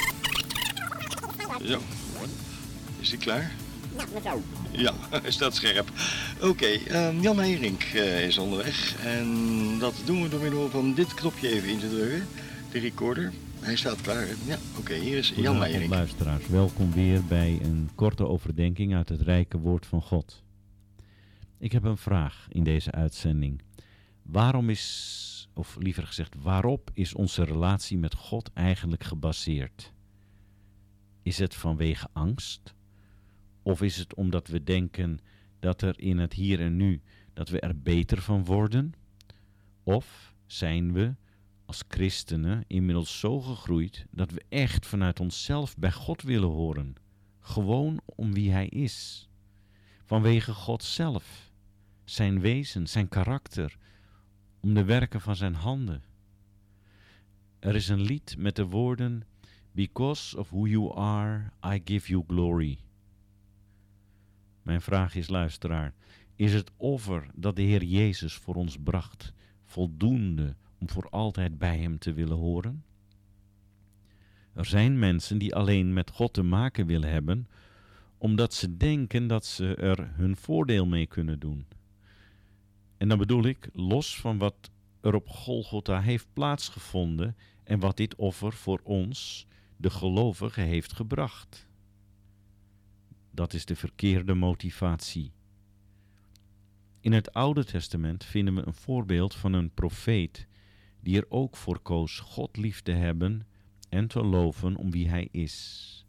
Zo. 1.67 1.79
Is 2.99 3.09
hij 3.09 3.17
klaar? 3.17 3.51
Ja, 4.71 4.93
hij 5.09 5.31
staat 5.37 5.55
scherp. 5.55 5.89
Oké, 6.41 6.65
ehm, 6.65 7.19
Jan 7.21 7.35
Meijering 7.35 7.79
eh, 7.93 8.25
is 8.27 8.37
onderweg. 8.37 8.95
En 9.03 9.27
dat 9.79 9.93
doen 10.05 10.21
we 10.23 10.29
door 10.29 10.41
middel 10.41 10.69
van 10.69 10.93
dit 10.93 11.13
knopje 11.13 11.49
even 11.49 11.69
in 11.69 11.79
te 11.79 11.89
drukken. 11.89 12.27
De 12.71 12.79
recorder. 12.79 13.31
Hij 13.59 13.75
staat 13.75 14.01
klaar. 14.01 14.21
hè? 14.27 14.33
Ja, 14.45 14.57
oké, 14.79 14.93
hier 14.93 15.17
is 15.17 15.33
Jan 15.35 15.57
Meijering. 15.57 15.89
luisteraars, 15.89 16.47
welkom 16.47 16.91
weer 16.93 17.23
bij 17.23 17.59
een 17.63 17.89
korte 17.95 18.27
overdenking 18.27 18.95
uit 18.95 19.09
het 19.09 19.21
rijke 19.21 19.57
woord 19.57 19.85
van 19.85 20.01
God. 20.01 20.41
Ik 21.61 21.71
heb 21.71 21.83
een 21.83 21.97
vraag 21.97 22.47
in 22.49 22.63
deze 22.63 22.91
uitzending. 22.91 23.61
Waarom 24.21 24.69
is, 24.69 25.49
of 25.53 25.75
liever 25.79 26.07
gezegd, 26.07 26.35
waarop 26.41 26.91
is 26.93 27.13
onze 27.13 27.43
relatie 27.43 27.97
met 27.97 28.15
God 28.15 28.53
eigenlijk 28.53 29.03
gebaseerd? 29.03 29.93
Is 31.21 31.37
het 31.37 31.55
vanwege 31.55 32.07
angst? 32.13 32.73
Of 33.61 33.81
is 33.81 33.97
het 33.97 34.15
omdat 34.15 34.47
we 34.47 34.63
denken 34.63 35.19
dat 35.59 35.81
er 35.81 35.99
in 35.99 36.17
het 36.17 36.33
hier 36.33 36.59
en 36.59 36.77
nu, 36.77 37.01
dat 37.33 37.49
we 37.49 37.59
er 37.59 37.81
beter 37.81 38.21
van 38.21 38.45
worden? 38.45 38.93
Of 39.83 40.35
zijn 40.45 40.93
we 40.93 41.15
als 41.65 41.83
christenen 41.87 42.63
inmiddels 42.67 43.19
zo 43.19 43.41
gegroeid 43.41 44.05
dat 44.11 44.31
we 44.31 44.43
echt 44.49 44.85
vanuit 44.85 45.19
onszelf 45.19 45.77
bij 45.77 45.91
God 45.91 46.21
willen 46.21 46.49
horen. 46.49 46.93
Gewoon 47.39 48.01
om 48.05 48.33
wie 48.33 48.51
Hij 48.51 48.67
is. 48.67 49.29
Vanwege 50.05 50.53
God 50.53 50.83
zelf, 50.83 51.50
Zijn 52.03 52.39
wezen, 52.39 52.87
Zijn 52.87 53.07
karakter, 53.07 53.77
om 54.59 54.73
de 54.73 54.83
werken 54.83 55.21
van 55.21 55.35
Zijn 55.35 55.53
handen. 55.53 56.03
Er 57.59 57.75
is 57.75 57.87
een 57.87 58.01
lied 58.01 58.35
met 58.37 58.55
de 58.55 58.65
woorden: 58.65 59.23
Because 59.71 60.37
of 60.37 60.49
who 60.49 60.67
you 60.67 60.95
are, 60.95 61.51
I 61.65 61.81
give 61.85 62.07
you 62.07 62.23
glory. 62.27 62.77
Mijn 64.61 64.81
vraag 64.81 65.15
is, 65.15 65.27
luisteraar, 65.27 65.93
is 66.35 66.53
het 66.53 66.71
offer 66.77 67.27
dat 67.35 67.55
de 67.55 67.61
Heer 67.61 67.83
Jezus 67.83 68.33
voor 68.33 68.55
ons 68.55 68.77
bracht 68.77 69.33
voldoende 69.63 70.55
om 70.79 70.89
voor 70.89 71.09
altijd 71.09 71.57
bij 71.57 71.79
Hem 71.79 71.99
te 71.99 72.13
willen 72.13 72.37
horen? 72.37 72.83
Er 74.53 74.65
zijn 74.65 74.99
mensen 74.99 75.37
die 75.37 75.55
alleen 75.55 75.93
met 75.93 76.09
God 76.09 76.33
te 76.33 76.43
maken 76.43 76.85
willen 76.85 77.09
hebben, 77.09 77.47
omdat 78.17 78.53
ze 78.53 78.77
denken 78.77 79.27
dat 79.27 79.45
ze 79.45 79.75
er 79.75 80.11
hun 80.15 80.35
voordeel 80.35 80.85
mee 80.85 81.07
kunnen 81.07 81.39
doen. 81.39 81.65
En 83.01 83.07
dan 83.07 83.17
bedoel 83.17 83.43
ik, 83.43 83.69
los 83.73 84.19
van 84.19 84.37
wat 84.37 84.71
er 85.01 85.15
op 85.15 85.29
Golgotha 85.29 86.01
heeft 86.01 86.27
plaatsgevonden 86.33 87.35
en 87.63 87.79
wat 87.79 87.97
dit 87.97 88.15
offer 88.15 88.53
voor 88.53 88.79
ons, 88.83 89.47
de 89.77 89.89
gelovigen, 89.89 90.63
heeft 90.63 90.93
gebracht. 90.93 91.67
Dat 93.31 93.53
is 93.53 93.65
de 93.65 93.75
verkeerde 93.75 94.33
motivatie. 94.33 95.31
In 96.99 97.11
het 97.11 97.33
Oude 97.33 97.65
Testament 97.65 98.25
vinden 98.25 98.55
we 98.55 98.65
een 98.65 98.73
voorbeeld 98.73 99.35
van 99.35 99.53
een 99.53 99.73
profeet 99.73 100.47
die 100.99 101.17
er 101.17 101.25
ook 101.29 101.57
voor 101.57 101.79
koos 101.79 102.19
God 102.19 102.57
lief 102.57 102.81
te 102.81 102.91
hebben 102.91 103.47
en 103.89 104.07
te 104.07 104.23
loven 104.23 104.75
om 104.75 104.91
wie 104.91 105.09
hij 105.09 105.27
is. 105.31 106.05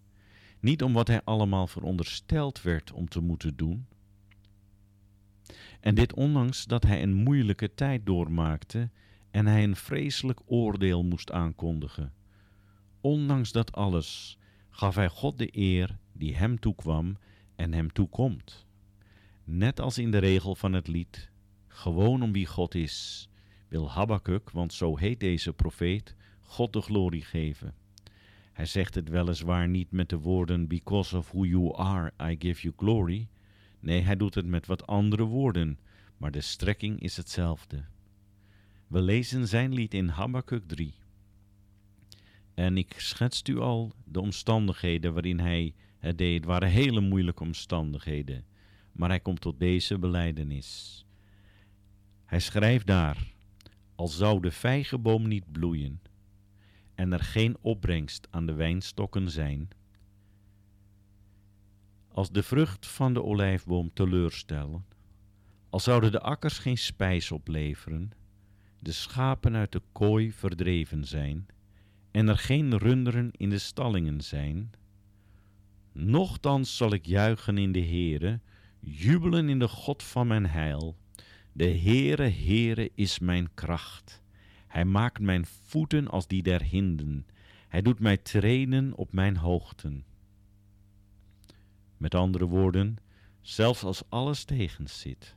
Niet 0.60 0.82
om 0.82 0.92
wat 0.92 1.08
hij 1.08 1.22
allemaal 1.24 1.66
verondersteld 1.66 2.62
werd 2.62 2.92
om 2.92 3.08
te 3.08 3.20
moeten 3.20 3.56
doen. 3.56 3.86
En 5.80 5.94
dit 5.94 6.14
ondanks 6.14 6.64
dat 6.64 6.82
hij 6.82 7.02
een 7.02 7.14
moeilijke 7.14 7.74
tijd 7.74 8.06
doormaakte 8.06 8.90
en 9.30 9.46
hij 9.46 9.62
een 9.62 9.76
vreselijk 9.76 10.40
oordeel 10.46 11.04
moest 11.04 11.30
aankondigen. 11.30 12.12
Ondanks 13.00 13.52
dat 13.52 13.72
alles 13.72 14.38
gaf 14.70 14.94
hij 14.94 15.08
God 15.08 15.38
de 15.38 15.48
eer 15.52 15.98
die 16.12 16.36
hem 16.36 16.60
toekwam 16.60 17.16
en 17.54 17.72
hem 17.72 17.92
toekomt. 17.92 18.66
Net 19.44 19.80
als 19.80 19.98
in 19.98 20.10
de 20.10 20.18
regel 20.18 20.54
van 20.54 20.72
het 20.72 20.88
lied, 20.88 21.30
gewoon 21.68 22.22
om 22.22 22.32
wie 22.32 22.46
God 22.46 22.74
is, 22.74 23.28
wil 23.68 23.90
Habakkuk, 23.90 24.50
want 24.50 24.72
zo 24.72 24.96
heet 24.96 25.20
deze 25.20 25.52
profeet, 25.52 26.14
God 26.40 26.72
de 26.72 26.80
glorie 26.80 27.22
geven. 27.22 27.74
Hij 28.52 28.66
zegt 28.66 28.94
het 28.94 29.08
weliswaar 29.08 29.68
niet 29.68 29.90
met 29.90 30.08
de 30.08 30.18
woorden 30.18 30.66
Because 30.66 31.16
of 31.16 31.30
who 31.30 31.44
you 31.44 31.76
are, 31.76 32.12
I 32.30 32.36
give 32.38 32.62
you 32.62 32.74
glory. 32.76 33.28
Nee, 33.82 34.00
hij 34.00 34.16
doet 34.16 34.34
het 34.34 34.46
met 34.46 34.66
wat 34.66 34.86
andere 34.86 35.24
woorden, 35.24 35.78
maar 36.16 36.30
de 36.30 36.40
strekking 36.40 37.00
is 37.00 37.16
hetzelfde. 37.16 37.84
We 38.86 39.02
lezen 39.02 39.48
zijn 39.48 39.72
lied 39.72 39.94
in 39.94 40.08
Habakkuk 40.08 40.68
3. 40.68 40.94
En 42.54 42.76
ik 42.76 42.94
schetst 42.96 43.48
u 43.48 43.58
al 43.58 43.92
de 44.04 44.20
omstandigheden 44.20 45.12
waarin 45.12 45.40
hij 45.40 45.74
het 45.98 46.18
deed. 46.18 46.34
Het 46.34 46.44
waren 46.44 46.68
hele 46.68 47.00
moeilijke 47.00 47.42
omstandigheden. 47.42 48.44
Maar 48.92 49.08
hij 49.08 49.20
komt 49.20 49.40
tot 49.40 49.58
deze 49.58 49.98
beleidenis. 49.98 51.04
Hij 52.24 52.40
schrijft 52.40 52.86
daar: 52.86 53.32
Al 53.94 54.08
zou 54.08 54.40
de 54.40 54.50
vijgenboom 54.50 55.28
niet 55.28 55.52
bloeien 55.52 56.00
en 56.94 57.12
er 57.12 57.22
geen 57.22 57.56
opbrengst 57.60 58.28
aan 58.30 58.46
de 58.46 58.54
wijnstokken 58.54 59.30
zijn, 59.30 59.68
als 62.12 62.30
de 62.30 62.42
vrucht 62.42 62.86
van 62.86 63.14
de 63.14 63.22
olijfboom 63.22 63.90
teleurstellen, 63.94 64.84
al 65.70 65.80
zouden 65.80 66.12
de 66.12 66.20
akkers 66.20 66.58
geen 66.58 66.78
spijs 66.78 67.32
opleveren, 67.32 68.10
de 68.78 68.92
schapen 68.92 69.54
uit 69.54 69.72
de 69.72 69.82
kooi 69.92 70.32
verdreven 70.32 71.04
zijn 71.04 71.46
en 72.10 72.28
er 72.28 72.38
geen 72.38 72.78
runderen 72.78 73.30
in 73.32 73.50
de 73.50 73.58
stallingen 73.58 74.20
zijn, 74.20 74.70
nochtans 75.92 76.76
zal 76.76 76.92
ik 76.92 77.06
juichen 77.06 77.58
in 77.58 77.72
de 77.72 77.84
Heere, 77.84 78.40
jubelen 78.80 79.48
in 79.48 79.58
de 79.58 79.68
God 79.68 80.02
van 80.02 80.26
mijn 80.26 80.46
heil. 80.46 80.96
De 81.52 81.78
Heere, 81.78 82.28
Heere 82.28 82.90
is 82.94 83.18
mijn 83.18 83.48
kracht. 83.54 84.22
Hij 84.66 84.84
maakt 84.84 85.20
mijn 85.20 85.46
voeten 85.46 86.08
als 86.08 86.26
die 86.26 86.42
der 86.42 86.62
hinden. 86.62 87.26
Hij 87.68 87.82
doet 87.82 87.98
mij 88.00 88.16
treden 88.16 88.96
op 88.96 89.12
mijn 89.12 89.36
hoogten. 89.36 90.04
Met 92.02 92.14
andere 92.14 92.46
woorden, 92.46 92.96
zelfs 93.40 93.82
als 93.82 94.02
alles 94.08 94.44
tegenzit, 94.44 95.36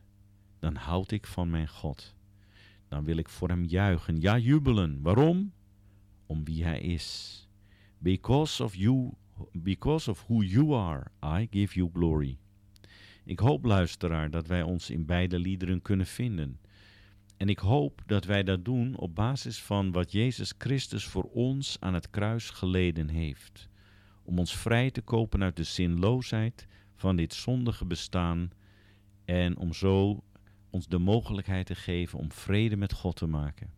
dan 0.60 0.76
houd 0.76 1.12
ik 1.12 1.28
van 1.28 1.50
mijn 1.50 1.68
God. 1.68 2.16
Dan 2.88 3.04
wil 3.04 3.18
ik 3.18 3.30
voor 3.30 3.50
hem 3.50 3.66
juichen, 3.66 4.20
ja 4.20 4.38
jubelen. 4.38 5.02
Waarom? 5.02 5.54
Om 6.26 6.44
wie 6.44 6.64
hij 6.64 6.80
is. 6.80 7.40
Because 7.98 8.64
of 8.64 8.76
you, 8.76 9.12
because 9.52 10.10
of 10.10 10.24
who 10.28 10.42
you 10.42 10.74
are, 10.76 11.06
I 11.42 11.48
give 11.52 11.76
you 11.76 11.90
glory. 11.94 12.38
Ik 13.24 13.40
hoop, 13.40 13.66
luisteraar, 13.66 14.30
dat 14.30 14.48
wij 14.48 14.62
ons 14.62 14.90
in 14.90 15.06
beide 15.06 15.40
liederen 15.40 15.82
kunnen 15.82 16.08
vinden. 16.08 16.60
En 17.38 17.50
ik 17.50 17.60
hoop 17.60 18.02
dat 18.06 18.26
wij 18.26 18.44
dat 18.44 18.66
doen 18.66 18.98
op 18.98 19.16
basis 19.16 19.62
van 19.62 19.92
wat 19.92 20.12
Jezus 20.12 20.54
Christus 20.58 21.06
voor 21.06 21.24
ons 21.24 21.78
aan 21.80 21.94
het 21.94 22.10
kruis 22.10 22.50
geleden 22.50 23.10
heeft. 23.10 23.70
Om 24.26 24.40
ons 24.40 24.56
vrij 24.56 24.92
te 24.92 25.02
kopen 25.02 25.44
uit 25.44 25.56
de 25.56 25.64
zinloosheid 25.64 26.68
van 26.96 27.16
dit 27.16 27.34
zondige 27.34 27.86
bestaan 27.86 28.52
en 29.26 29.58
om 29.58 29.74
zo 29.74 30.24
ons 30.70 30.88
de 30.88 30.98
mogelijkheid 30.98 31.66
te 31.66 31.76
geven 31.76 32.20
om 32.20 32.32
vrede 32.32 32.76
met 32.76 32.94
God 32.94 33.16
te 33.16 33.28
maken. 33.28 33.70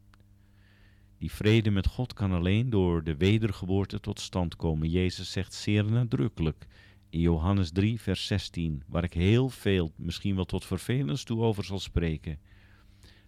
Die 1.18 1.32
vrede 1.32 1.70
met 1.70 1.88
God 1.88 2.14
kan 2.14 2.32
alleen 2.32 2.70
door 2.70 3.04
de 3.04 3.16
wedergeboorte 3.16 4.00
tot 4.00 4.20
stand 4.20 4.56
komen. 4.56 4.90
Jezus 4.90 5.32
zegt 5.32 5.54
zeer 5.54 5.86
nadrukkelijk 5.86 6.68
in 7.10 7.20
Johannes 7.20 7.72
3, 7.72 8.02
vers 8.02 8.28
16, 8.28 8.84
waar 8.88 9.04
ik 9.04 9.14
heel 9.14 9.50
veel, 9.50 9.92
misschien 9.96 10.36
wel 10.36 10.46
tot 10.46 10.66
vervelens 10.66 11.24
toe 11.24 11.42
over 11.42 11.64
zal 11.64 11.80
spreken. 11.80 12.40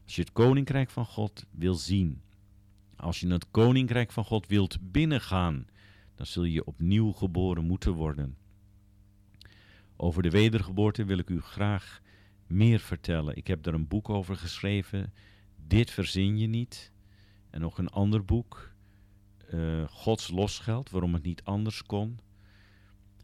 Als 0.05 0.15
je 0.15 0.21
het 0.21 0.31
koninkrijk 0.31 0.89
van 0.89 1.05
God 1.05 1.45
wil 1.51 1.75
zien, 1.75 2.21
als 2.95 3.19
je 3.19 3.27
het 3.27 3.51
koninkrijk 3.51 4.11
van 4.11 4.25
God 4.25 4.47
wilt 4.47 4.77
binnengaan, 4.81 5.67
dan 6.19 6.27
zul 6.27 6.43
je 6.43 6.65
opnieuw 6.65 7.11
geboren 7.11 7.65
moeten 7.65 7.93
worden. 7.93 8.37
Over 9.95 10.23
de 10.23 10.29
wedergeboorte 10.29 11.05
wil 11.05 11.17
ik 11.17 11.29
u 11.29 11.41
graag 11.41 12.01
meer 12.47 12.79
vertellen. 12.79 13.35
Ik 13.35 13.47
heb 13.47 13.63
daar 13.63 13.73
een 13.73 13.87
boek 13.87 14.09
over 14.09 14.35
geschreven. 14.35 15.13
Dit 15.67 15.91
verzin 15.91 16.37
je 16.37 16.47
niet. 16.47 16.91
En 17.49 17.61
nog 17.61 17.77
een 17.77 17.89
ander 17.89 18.25
boek. 18.25 18.73
eh, 19.49 19.87
Gods 19.87 20.29
losgeld, 20.31 20.89
waarom 20.89 21.13
het 21.13 21.23
niet 21.23 21.43
anders 21.43 21.83
kon. 21.83 22.19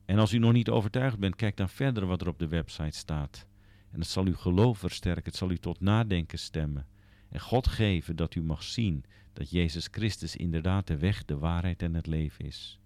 En 0.06 0.20
als 0.20 0.34
u 0.34 0.38
nog 0.38 0.54
niet 0.54 0.70
overtuigd 0.70 1.20
bent, 1.20 1.36
kijk 1.36 1.58
dan 1.58 1.70
verder 1.70 2.06
wat 2.06 2.22
er 2.22 2.28
op 2.28 2.40
de 2.40 2.48
website 2.48 2.98
staat. 2.98 3.48
En 3.92 4.00
het 4.00 4.08
zal 4.08 4.26
uw 4.26 4.36
geloof 4.36 4.78
versterken, 4.78 5.24
het 5.24 5.36
zal 5.36 5.52
u 5.52 5.58
tot 5.58 5.80
nadenken 5.80 6.40
stemmen. 6.40 6.88
En 7.30 7.40
God 7.40 7.68
geven 7.68 8.16
dat 8.16 8.36
u 8.36 8.42
mag 8.42 8.64
zien 8.64 9.04
dat 9.34 9.50
Jezus 9.50 9.88
Christus 9.92 10.36
inderdaad 10.36 10.88
de 10.88 10.98
weg, 10.98 11.26
de 11.26 11.38
waarheid 11.38 11.82
en 11.82 11.94
het 11.94 12.08
leven 12.08 12.46
is. 12.46 12.80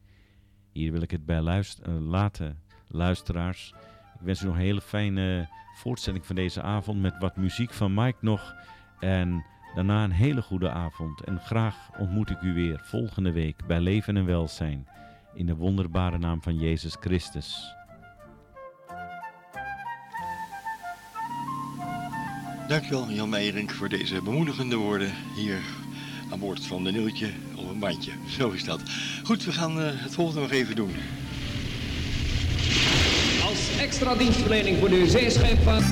Hier 0.72 0.92
wil 0.92 1.02
ik 1.02 1.12
het 1.12 1.26
bij 1.26 1.38
eh, 1.38 2.00
laten, 2.00 2.62
luisteraars. 2.88 3.74
Ik 4.22 4.28
wens 4.28 4.42
u 4.42 4.46
nog 4.46 4.56
een 4.56 4.62
hele 4.62 4.82
fijne 4.82 5.50
voortzetting 5.74 6.26
van 6.26 6.36
deze 6.36 6.62
avond 6.62 7.02
met 7.02 7.18
wat 7.20 7.36
muziek 7.36 7.74
van 7.74 7.94
Mike 7.94 8.18
nog. 8.20 8.56
En 9.00 9.46
daarna 9.76 10.04
een 10.04 10.12
hele 10.12 10.42
goede 10.42 10.70
avond. 10.72 11.24
En 11.24 11.40
graag 11.40 11.76
ontmoet 11.98 12.30
ik 12.30 12.42
u 12.42 12.54
weer 12.54 12.82
volgende 12.84 13.32
week 13.32 13.66
bij 13.68 13.80
Leven 13.80 14.18
en 14.18 14.26
Welzijn. 14.26 14.88
In 15.34 15.46
de 15.46 15.56
wonderbare 15.56 16.18
naam 16.18 16.42
van 16.42 16.58
Jezus 16.58 16.96
Christus. 17.00 17.76
Dankjewel 22.68 23.12
Jan 23.12 23.30
Meijering 23.30 23.72
voor 23.72 23.90
deze 23.90 24.22
bemoedigende 24.22 24.76
woorden 24.76 25.12
hier 25.36 25.62
aan 26.32 26.40
boord 26.40 26.66
van 26.66 26.84
de 26.84 26.92
Nieuwtje 26.92 27.30
op 27.56 27.70
een 27.70 27.80
bandje. 27.80 28.12
Zo 28.28 28.50
is 28.50 28.64
dat. 28.64 28.82
Goed, 29.24 29.44
we 29.44 29.52
gaan 29.52 29.82
eh, 29.82 29.90
het 29.92 30.14
volgende 30.14 30.42
nog 30.42 30.52
even 30.52 30.76
doen. 30.76 30.92
Als 33.52 33.78
extra 33.78 34.16
dienstverlening 34.16 34.78
voor 34.78 34.90
de 34.90 35.10
zeescheepvaart. 35.10 35.84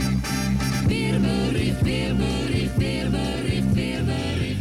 Weerbericht, 0.87 1.81
weerbericht, 1.81 2.77
weerbericht, 2.77 3.73
weerbericht, 3.73 4.59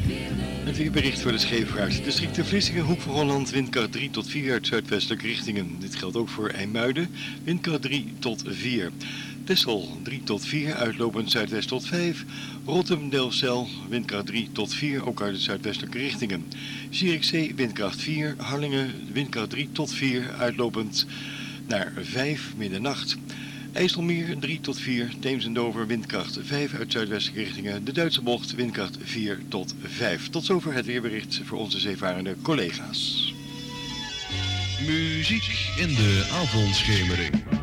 Het 0.64 0.76
weerbericht 0.76 1.20
voor 1.20 1.32
de 1.32 1.38
scheepvaart. 1.38 2.04
Districten 2.04 2.46
Vlissingen, 2.46 2.84
Hoek 2.84 3.00
van 3.00 3.14
Holland, 3.14 3.50
windkracht 3.50 3.92
3 3.92 4.10
tot 4.10 4.28
4 4.28 4.52
uit 4.52 4.66
zuidwestelijke 4.66 5.26
richtingen. 5.26 5.76
Dit 5.78 5.94
geldt 5.94 6.16
ook 6.16 6.28
voor 6.28 6.48
IJmuiden, 6.48 7.08
windkracht 7.44 7.82
3 7.82 8.12
tot 8.18 8.42
4. 8.46 8.90
Texel 9.44 9.98
3 10.02 10.22
tot 10.22 10.46
4, 10.46 10.74
uitlopend 10.74 11.30
zuidwest 11.30 11.68
tot 11.68 11.86
5. 11.86 12.24
Rotterdam, 12.64 13.10
Delfzijl, 13.10 13.68
windkracht 13.88 14.26
3 14.26 14.48
tot 14.52 14.74
4, 14.74 15.06
ook 15.06 15.22
uit 15.22 15.34
de 15.34 15.40
zuidwestelijke 15.40 15.98
richtingen. 15.98 16.44
Zierikzee, 16.90 17.54
windkracht 17.54 18.00
4. 18.00 18.34
Harlingen, 18.38 18.92
windkracht 19.12 19.50
3 19.50 19.68
tot 19.72 19.92
4, 19.92 20.34
uitlopend 20.38 21.06
naar 21.68 21.92
5, 22.00 22.52
middernacht. 22.56 23.16
IJsselmeer 23.72 24.38
3 24.38 24.60
tot 24.60 24.80
4, 24.80 25.08
Theems 25.20 25.44
windkracht 25.86 26.38
5 26.42 26.74
uit 26.74 26.92
zuidwestelijke 26.92 27.42
richtingen. 27.42 27.84
De 27.84 27.92
Duitse 27.92 28.22
bocht 28.22 28.54
windkracht 28.54 28.98
4 29.02 29.38
tot 29.48 29.74
5. 29.82 30.28
Tot 30.28 30.44
zover 30.44 30.72
het 30.72 30.86
weerbericht 30.86 31.40
voor 31.44 31.58
onze 31.58 31.78
zeevarende 31.78 32.36
collega's. 32.42 33.34
Muziek 34.86 35.68
in 35.76 35.88
de 35.88 36.28
avondschemering. 36.32 37.57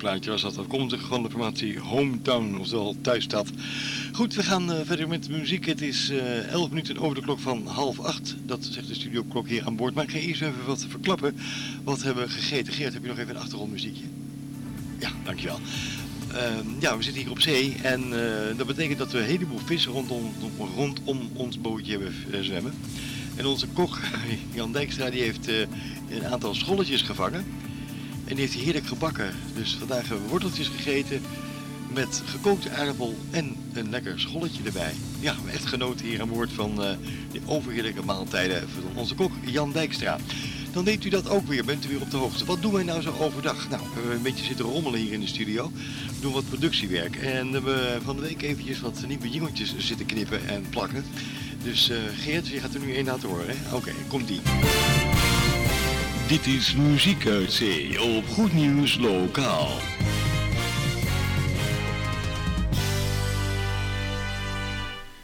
Plaatje 0.00 0.30
was 0.30 0.42
dat. 0.42 0.58
Afkomstig 0.58 1.06
van 1.06 1.22
de 1.22 1.30
formatie 1.30 1.78
Hometown, 1.78 2.56
oftewel 2.58 2.96
thuisstad. 3.00 3.50
Goed, 4.12 4.34
we 4.34 4.42
gaan 4.42 4.72
eh, 4.72 4.80
verder 4.84 5.08
met 5.08 5.24
de 5.24 5.32
muziek. 5.32 5.66
Het 5.66 5.80
is 5.80 6.10
eh 6.10 6.52
11 6.52 6.68
minuten 6.68 6.98
over 6.98 7.14
de 7.14 7.22
klok 7.22 7.38
van 7.38 7.66
half 7.66 8.00
acht. 8.00 8.36
Dat 8.46 8.68
zegt 8.70 8.88
de 8.88 8.94
studioklok 8.94 9.48
hier 9.48 9.66
aan 9.66 9.76
boord. 9.76 9.94
Maar 9.94 10.04
ik 10.04 10.10
ga 10.10 10.18
eerst 10.18 10.42
even 10.42 10.66
wat 10.66 10.86
verklappen. 10.88 11.36
Wat 11.84 12.02
hebben 12.02 12.24
we 12.24 12.30
gegeten? 12.30 12.72
Geert, 12.72 12.92
heb 12.92 13.02
je 13.02 13.08
nog 13.08 13.18
even 13.18 13.34
een 13.34 13.40
achtergrondmuziekje? 13.40 14.04
Ja, 14.98 15.10
dankjewel. 15.24 15.60
Ehm, 16.34 16.66
ja, 16.78 16.96
we 16.96 17.02
zitten 17.02 17.22
hier 17.22 17.30
op 17.30 17.40
zee 17.40 17.76
en 17.82 18.02
eh, 18.02 18.56
dat 18.56 18.66
betekent 18.66 18.98
dat 18.98 19.12
we 19.12 19.18
een 19.18 19.24
heleboel 19.24 19.58
vissen 19.64 19.92
rondom, 19.92 20.32
rondom 20.76 21.30
ons 21.34 21.60
bootje 21.60 21.90
hebben 21.90 22.14
eh, 22.32 22.40
zwemmen. 22.40 22.72
En 23.36 23.46
onze 23.46 23.66
kok, 23.66 23.98
Jan 24.54 24.72
Dijkstra, 24.72 25.10
die 25.10 25.22
heeft 25.22 25.48
eh, 25.48 25.58
een 26.10 26.26
aantal 26.26 26.54
scholletjes 26.54 27.02
gevangen. 27.02 27.44
En 28.30 28.36
die 28.36 28.44
heeft 28.44 28.54
hij 28.54 28.64
heerlijk 28.64 28.86
gebakken. 28.86 29.34
Dus 29.54 29.76
vandaag 29.78 30.08
hebben 30.08 30.22
we 30.22 30.30
worteltjes 30.30 30.68
gegeten 30.68 31.22
met 31.94 32.22
gekookte 32.24 32.70
aardappel 32.70 33.14
en 33.30 33.56
een 33.72 33.90
lekker 33.90 34.20
scholletje 34.20 34.62
erbij. 34.64 34.92
Ja, 35.20 35.34
we 35.44 35.50
echt 35.50 35.66
genoten 35.66 36.06
hier 36.06 36.20
aan 36.20 36.28
boord 36.28 36.50
van 36.52 36.82
eh 36.82 36.90
de 37.32 37.40
overheerlijke 37.46 38.02
maaltijden 38.02 38.68
van 38.68 38.82
onze 38.94 39.14
kok 39.14 39.32
Jan 39.44 39.72
Dijkstra. 39.72 40.18
Dan 40.72 40.84
weet 40.84 41.04
u 41.04 41.08
dat 41.08 41.28
ook 41.28 41.46
weer, 41.46 41.64
bent 41.64 41.84
u 41.84 41.88
weer 41.88 42.00
op 42.00 42.10
de 42.10 42.16
hoogte. 42.16 42.44
Wat 42.44 42.62
doen 42.62 42.72
wij 42.72 42.82
nou 42.82 43.02
zo 43.02 43.14
overdag? 43.20 43.68
Nou, 43.68 43.82
we 43.82 43.92
hebben 43.92 44.16
een 44.16 44.22
beetje 44.22 44.44
zitten 44.44 44.64
rommelen 44.64 45.00
hier 45.00 45.12
in 45.12 45.20
de 45.20 45.26
studio. 45.26 45.72
We 46.06 46.20
doen 46.20 46.32
wat 46.32 46.48
productiewerk. 46.48 47.16
En 47.16 47.50
we 47.50 47.70
hebben 47.70 48.02
van 48.02 48.16
de 48.16 48.22
week 48.22 48.42
eventjes 48.42 48.80
wat 48.80 49.04
nieuwe 49.06 49.28
jingeltjes 49.28 49.74
zitten 49.78 50.06
knippen 50.06 50.48
en 50.48 50.64
plakken. 50.68 51.04
Dus 51.62 51.90
eh, 51.90 51.96
Geert, 52.20 52.48
je 52.48 52.60
gaat 52.60 52.74
er 52.74 52.80
nu 52.80 52.94
één 52.94 53.04
laten 53.04 53.28
horen? 53.28 53.56
Oké, 53.72 53.92
komt 54.08 54.28
die. 54.28 54.40
Dit 56.30 56.46
is 56.46 56.74
Muziek 56.74 57.26
uit 57.26 57.52
Zee 57.52 58.02
op 58.02 58.28
Goed 58.28 58.52
Nieuws 58.52 58.98
Lokaal. 58.98 59.68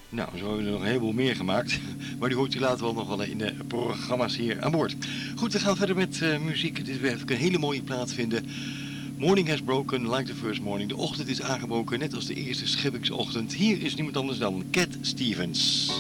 Nou, 0.09 0.29
zo 0.39 0.45
hebben 0.45 0.57
we 0.57 0.65
er 0.65 0.71
nog 0.71 0.81
een 0.81 0.87
heleboel 0.87 1.13
meer 1.13 1.37
gemaakt. 1.37 1.81
Maar 2.19 2.29
die 2.29 2.39
hoort 2.39 2.55
u 2.55 2.61
later 2.61 2.85
wel 2.85 2.95
nog 2.95 3.09
wel 3.09 3.23
in 3.23 3.39
de 3.39 3.55
programma's 3.69 4.37
hier 4.37 4.63
aan 4.63 4.71
boord. 4.71 4.97
Goed, 5.37 5.53
we 5.53 5.59
gaan 5.59 5.77
verder 5.77 5.97
met 5.97 6.23
eh, 6.23 6.39
muziek. 6.39 6.85
Dit 6.85 7.01
wil 7.01 7.13
ik 7.13 7.31
een 7.31 7.37
hele 7.37 7.59
mooie 7.59 7.83
plaat 7.83 8.13
vinden. 8.13 8.47
Morning 9.17 9.49
has 9.49 9.63
broken 9.63 10.11
like 10.11 10.25
the 10.25 10.35
first 10.35 10.61
morning. 10.61 10.89
De 10.89 10.97
ochtend 10.97 11.29
is 11.29 11.43
aangebroken, 11.43 11.99
net 11.99 12.15
als 12.15 12.27
de 12.27 12.35
eerste 12.35 12.67
scheppingsochtend. 12.67 13.55
Hier 13.55 13.83
is 13.83 13.95
niemand 13.95 14.17
anders 14.17 14.39
dan 14.39 14.65
Cat 14.71 14.97
Stevens. 15.01 15.91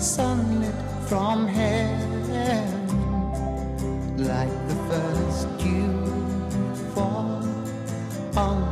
Sunlit 0.00 0.74
from 1.08 1.46
heaven, 1.46 2.86
like 4.16 4.68
the 4.68 4.74
first 4.88 5.58
dew 5.58 6.04
fall 6.94 7.42
on 8.36 8.67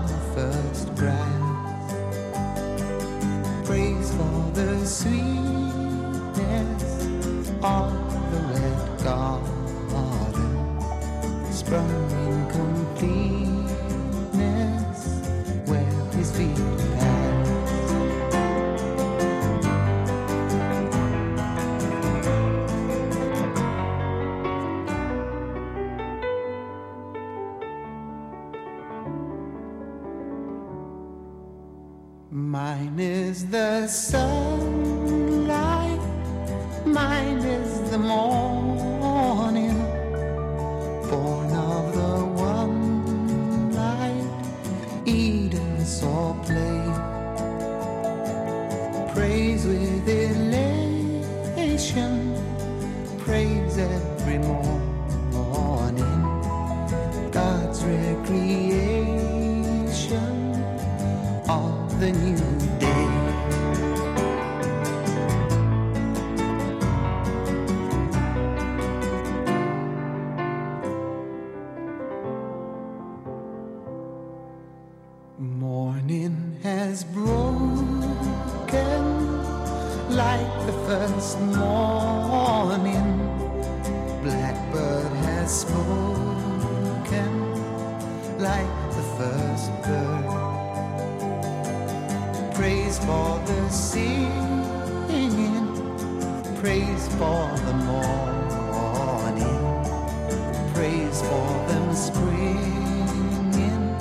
for 101.22 101.68
them 101.68 101.94
springing 101.94 103.96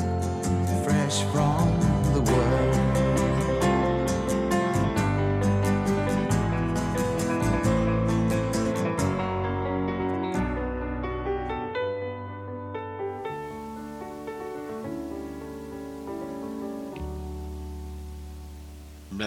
fresh 0.84 1.22
from 1.32 1.74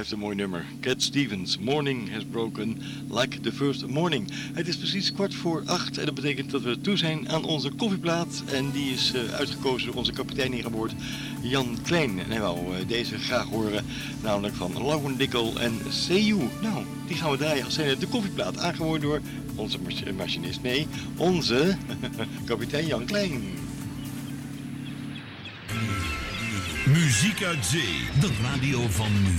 Blijft 0.08 0.24
een 0.24 0.28
mooi 0.28 0.48
nummer. 0.48 0.64
Cat 0.80 1.02
Stevens, 1.02 1.58
Morning 1.58 2.12
has 2.12 2.22
broken 2.30 2.78
like 3.10 3.40
the 3.40 3.52
first 3.52 3.86
morning. 3.86 4.28
Het 4.52 4.68
is 4.68 4.76
precies 4.76 5.12
kwart 5.12 5.34
voor 5.34 5.62
acht 5.66 5.98
en 5.98 6.04
dat 6.04 6.14
betekent 6.14 6.50
dat 6.50 6.62
we 6.62 6.80
toe 6.80 6.96
zijn 6.96 7.28
aan 7.28 7.44
onze 7.44 7.70
koffieplaat. 7.70 8.42
En 8.52 8.70
die 8.70 8.92
is 8.92 9.12
eh, 9.12 9.32
uitgekozen 9.34 9.86
door 9.86 9.96
onze 9.96 10.12
kapitein 10.12 10.52
hier 10.52 10.64
aan 10.64 10.72
boord, 10.72 10.92
Jan 11.42 11.78
Klein. 11.82 12.18
En 12.18 12.30
hij 12.30 12.40
wou 12.40 12.58
eh, 12.58 12.88
deze 12.88 13.18
graag 13.18 13.44
horen, 13.48 13.84
namelijk 14.22 14.54
van 14.54 14.72
Lauwen 14.72 15.16
Dikkel 15.16 15.60
en 15.60 15.78
Seiyu. 15.88 16.48
Nou, 16.62 16.84
die 17.06 17.16
gaan 17.16 17.30
we 17.30 17.36
draaien 17.36 17.64
als 17.64 17.74
zijnde 17.74 17.98
de 17.98 18.06
koffieplaat, 18.06 18.58
aangehoord 18.58 19.00
door 19.00 19.20
onze 19.54 19.78
mach- 19.78 20.12
machinist. 20.16 20.62
Nee, 20.62 20.86
onze 21.16 21.76
kapitein 22.44 22.86
Jan 22.86 23.04
Klein. 23.04 23.42
Muziek 26.86 27.42
uit 27.42 27.66
zee, 27.66 27.98
de 28.20 28.30
radio 28.42 28.88
van 28.88 29.12
nu. 29.22 29.34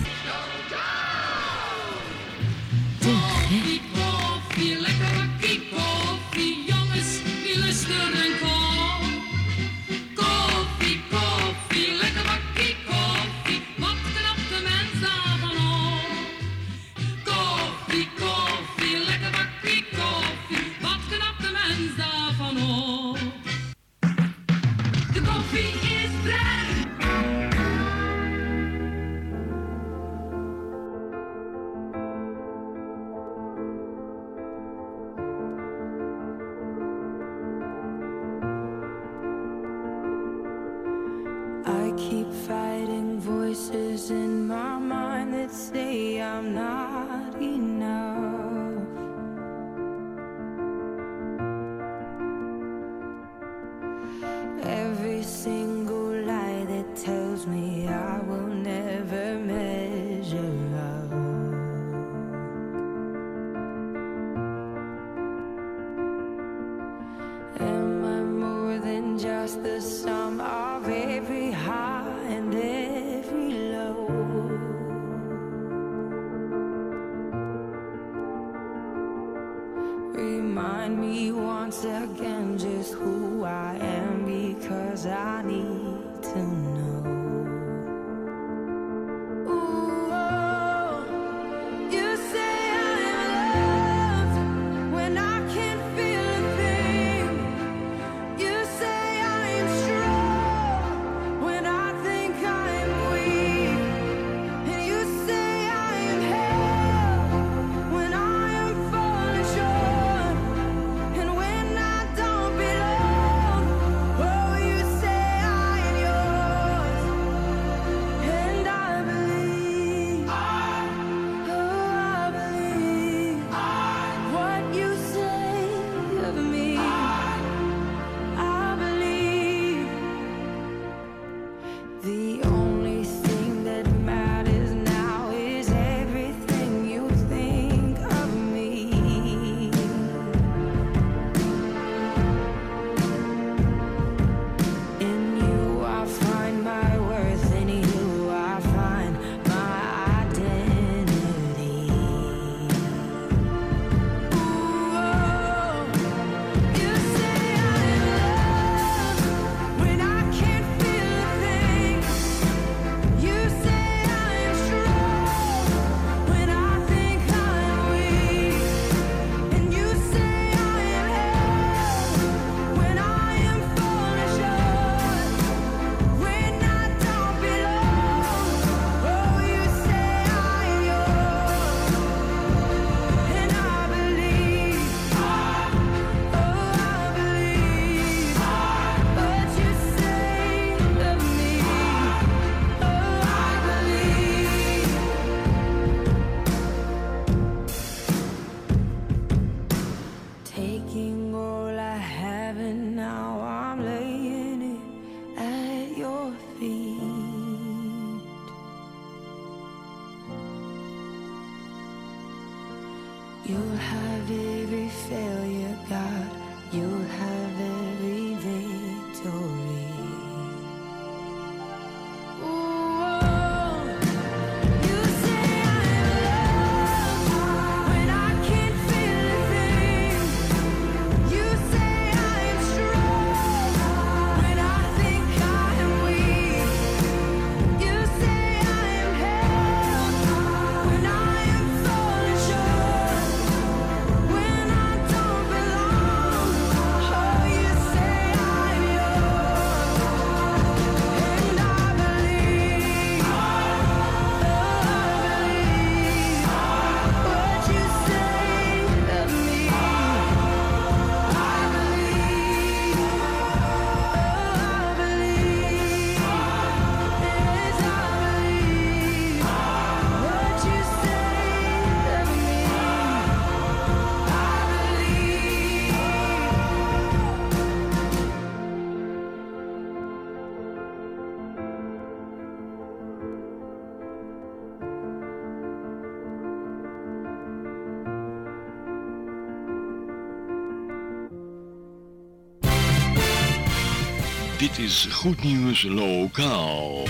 Het 294.69 294.77
is 294.77 295.07
Goed 295.11 295.43
Nieuws 295.43 295.83
Lokaal. 295.83 297.07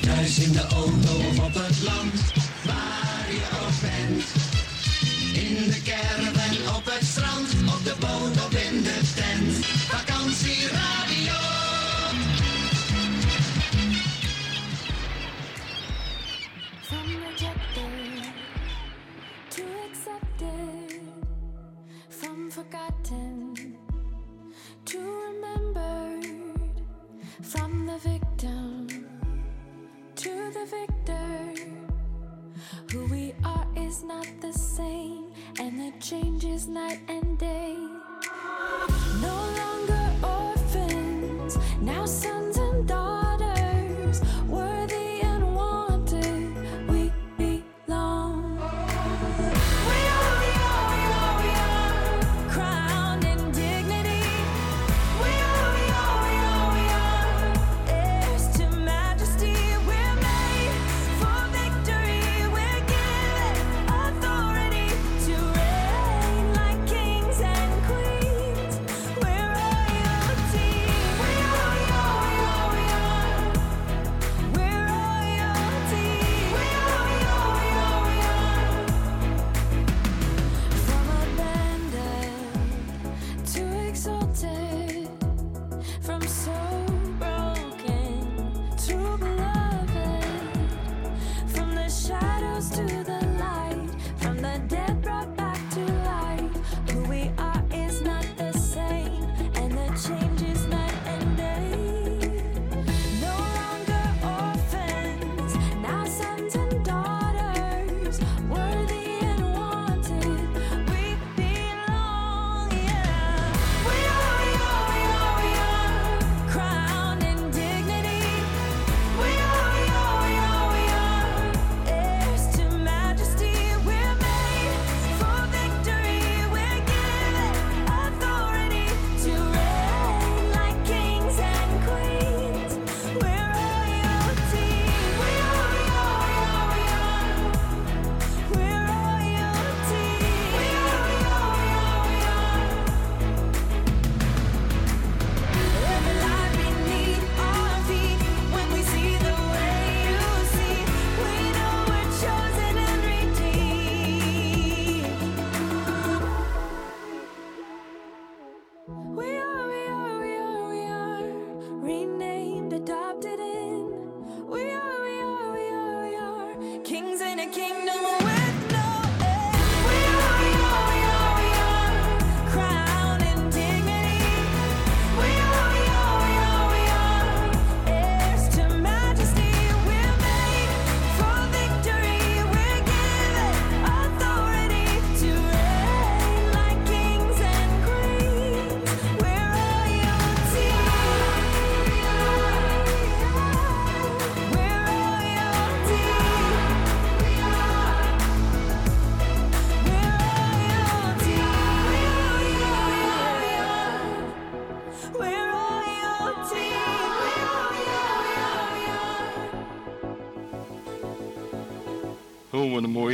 Thuis 0.00 0.38
in 0.38 0.52
de 0.52 0.60
auto 0.60 1.16
of 1.28 1.38
op 1.38 1.54
het 1.54 1.82
land, 1.82 2.32
waar 2.64 3.26
je 3.30 3.48
ook 3.62 3.80
bent. 3.80 4.45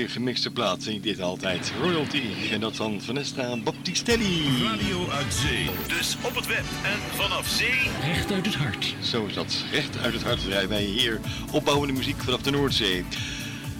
gemixte 0.08 0.50
plaat 0.50 0.82
vind 0.82 0.96
ik 0.96 1.02
dit 1.02 1.20
altijd. 1.20 1.72
Royalty. 1.80 2.22
En 2.52 2.60
dat 2.60 2.76
van 2.76 3.00
Vanessa 3.00 3.56
Baptistelli. 3.56 4.42
Radio 4.62 5.08
uit 5.10 5.34
zee. 5.34 5.70
Dus 5.88 6.16
op 6.22 6.34
het 6.34 6.46
web 6.46 6.64
en 6.82 6.98
vanaf 7.14 7.48
zee. 7.48 7.90
Recht 8.04 8.32
uit 8.32 8.46
het 8.46 8.54
hart. 8.54 8.94
Zo 9.02 9.26
is 9.26 9.34
dat. 9.34 9.64
Recht 9.72 9.98
uit 10.02 10.12
het 10.12 10.22
hart 10.22 10.42
rijden 10.42 10.68
wij 10.68 10.82
hier 10.82 11.20
opbouwende 11.50 11.94
muziek 11.94 12.20
vanaf 12.20 12.42
de 12.42 12.50
Noordzee. 12.50 13.04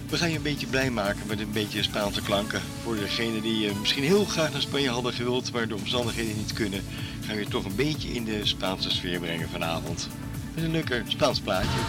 We 0.09 0.17
gaan 0.17 0.29
je 0.29 0.35
een 0.35 0.41
beetje 0.41 0.67
blij 0.67 0.89
maken 0.89 1.27
met 1.27 1.39
een 1.39 1.51
beetje 1.51 1.83
Spaanse 1.83 2.21
klanken. 2.21 2.61
Voor 2.83 2.95
degenen 2.95 3.41
die 3.41 3.67
eh, 3.67 3.75
misschien 3.79 4.03
heel 4.03 4.25
graag 4.25 4.51
naar 4.51 4.61
Spanje 4.61 4.89
hadden 4.89 5.13
gewild, 5.13 5.51
maar 5.51 5.67
de 5.67 5.75
omstandigheden 5.75 6.37
niet 6.37 6.53
kunnen, 6.53 6.83
gaan 7.25 7.35
we 7.35 7.41
je 7.41 7.47
toch 7.47 7.65
een 7.65 7.75
beetje 7.75 8.13
in 8.13 8.23
de 8.23 8.39
Spaanse 8.43 8.89
sfeer 8.89 9.19
brengen 9.19 9.49
vanavond. 9.49 10.07
Met 10.55 10.63
een 10.63 10.71
leuker 10.71 11.03
Spaans 11.07 11.39
plaatje. 11.39 11.79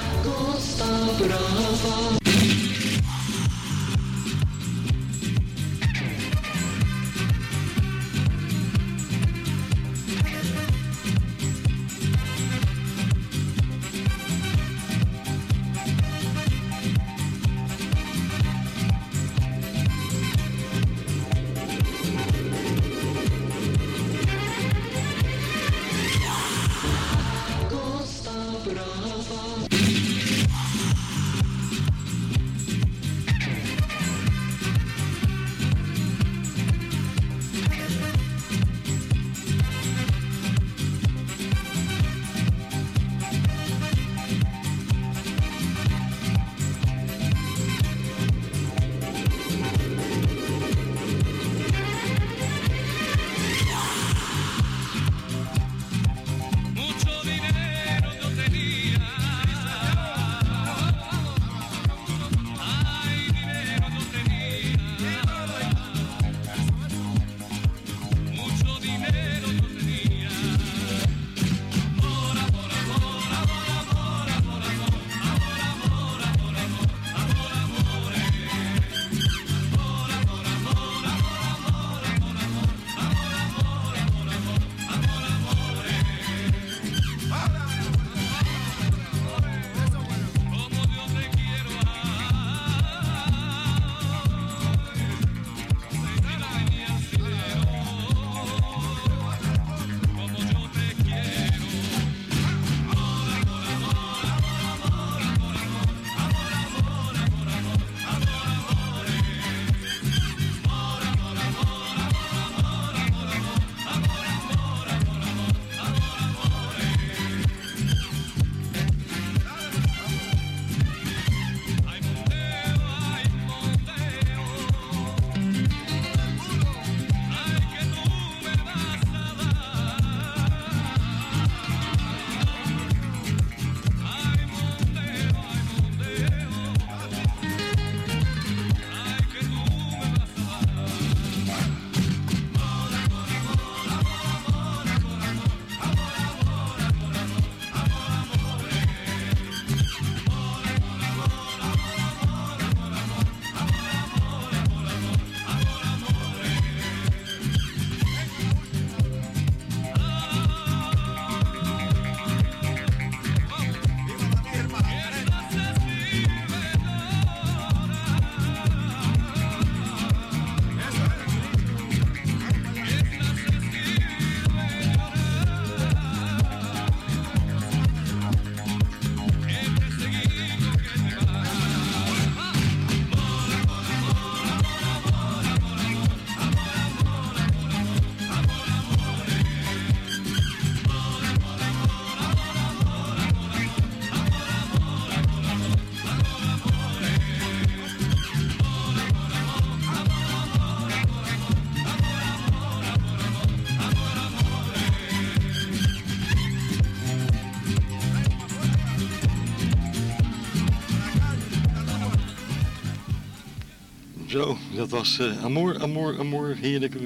Dat 214.90 214.98
was 214.98 215.18
eh, 215.18 215.44
Amor, 215.44 215.82
Amor, 215.82 216.18
Amor. 216.18 216.56
Heerlijke 216.60 216.98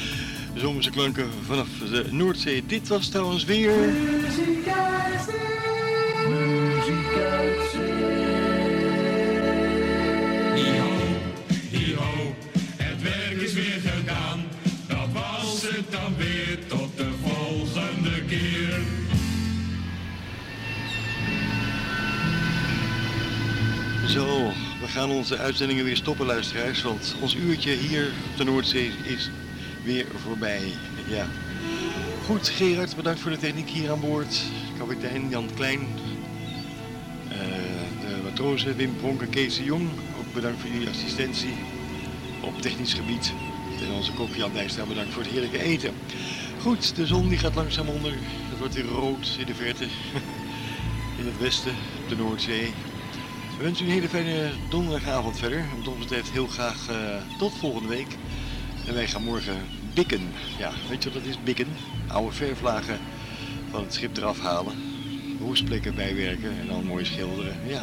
zomerse 0.54 0.90
klanken 0.90 1.28
vanaf 1.46 1.68
de 1.90 2.04
Noordzee. 2.10 2.62
Dit 2.66 2.88
was 2.88 3.08
trouwens 3.08 3.44
weer... 3.44 3.94
onze 25.12 25.38
uitzendingen 25.38 25.84
weer 25.84 25.96
stoppen, 25.96 26.26
luisteraars. 26.26 26.82
Want 26.82 27.14
ons 27.20 27.34
uurtje 27.34 27.72
hier 27.72 28.12
op 28.30 28.36
de 28.36 28.44
Noordzee 28.44 28.92
is 29.02 29.30
weer 29.84 30.06
voorbij. 30.22 30.62
Ja. 31.08 31.26
Goed, 32.24 32.48
Gerard, 32.48 32.96
bedankt 32.96 33.20
voor 33.20 33.30
de 33.30 33.38
techniek 33.38 33.68
hier 33.68 33.90
aan 33.90 34.00
boord. 34.00 34.42
Kapitein 34.78 35.28
Jan 35.28 35.48
Klein. 35.54 35.80
Eh, 37.28 37.38
de 38.00 38.22
matrozen 38.22 38.76
Wim 38.76 38.96
Pronk 38.96 39.22
en 39.22 39.30
Kees 39.30 39.56
de 39.56 39.64
Jong. 39.64 39.88
Ook 40.18 40.34
bedankt 40.34 40.60
voor 40.60 40.70
jullie 40.70 40.88
assistentie 40.88 41.54
op 42.40 42.60
technisch 42.60 42.94
gebied. 42.94 43.32
En 43.80 43.92
onze 43.92 44.12
kok 44.12 44.34
Jan 44.34 44.52
Dijkstra 44.52 44.84
bedankt 44.84 45.12
voor 45.12 45.22
het 45.22 45.32
heerlijke 45.32 45.62
eten. 45.62 45.94
Goed, 46.60 46.96
de 46.96 47.06
zon 47.06 47.28
die 47.28 47.38
gaat 47.38 47.54
langzaam 47.54 47.88
onder. 47.88 48.12
Het 48.48 48.58
wordt 48.58 48.74
weer 48.74 48.84
rood 48.84 49.36
in 49.38 49.46
de 49.46 49.54
verte. 49.54 49.84
In 51.18 51.26
het 51.26 51.38
westen, 51.38 51.72
op 52.02 52.08
de 52.08 52.16
Noordzee. 52.16 52.72
We 53.62 53.68
wensen 53.68 53.86
u 53.86 53.88
een 53.88 53.94
hele 53.94 54.08
fijne 54.08 54.50
donderdagavond 54.68 55.38
verder. 55.38 55.64
Wat 55.76 55.88
ons 55.88 55.98
betreft 55.98 56.30
heel 56.30 56.46
graag 56.46 56.88
eh, 56.88 56.96
tot 57.38 57.52
volgende 57.58 57.88
week. 57.88 58.16
En 58.86 58.94
wij 58.94 59.08
gaan 59.08 59.22
morgen 59.22 59.56
bikken. 59.94 60.32
Ja, 60.58 60.72
weet 60.88 61.02
je 61.02 61.10
wat 61.10 61.22
dat 61.22 61.30
is? 61.30 61.42
Bikken. 61.42 61.66
Oude 62.08 62.32
verflagen 62.32 62.98
van 63.70 63.82
het 63.82 63.94
schip 63.94 64.16
eraf 64.16 64.40
halen. 64.40 64.74
Roestplekken 65.40 65.94
bijwerken 65.94 66.58
en 66.60 66.66
dan 66.66 66.84
mooi 66.84 67.04
schilderen. 67.04 67.56
Ja, 67.66 67.82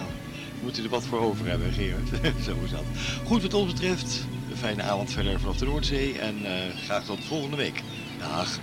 we 0.53 0.63
moeten 0.63 0.83
er 0.83 0.89
wat 0.89 1.05
voor 1.05 1.19
over 1.19 1.45
hebben, 1.45 1.71
Gerard. 1.73 2.09
Zo 2.45 2.55
is 2.63 2.71
dat. 2.71 2.85
Goed, 3.25 3.41
wat 3.41 3.53
ons 3.53 3.73
betreft, 3.73 4.25
een 4.49 4.57
fijne 4.57 4.83
avond 4.83 5.11
verder 5.11 5.39
vanaf 5.39 5.57
de 5.57 5.65
Noordzee. 5.65 6.19
En 6.19 6.45
eh, 6.45 6.75
graag 6.83 7.05
tot 7.05 7.25
volgende 7.25 7.57
week. 7.57 7.83
Dag. 8.17 8.59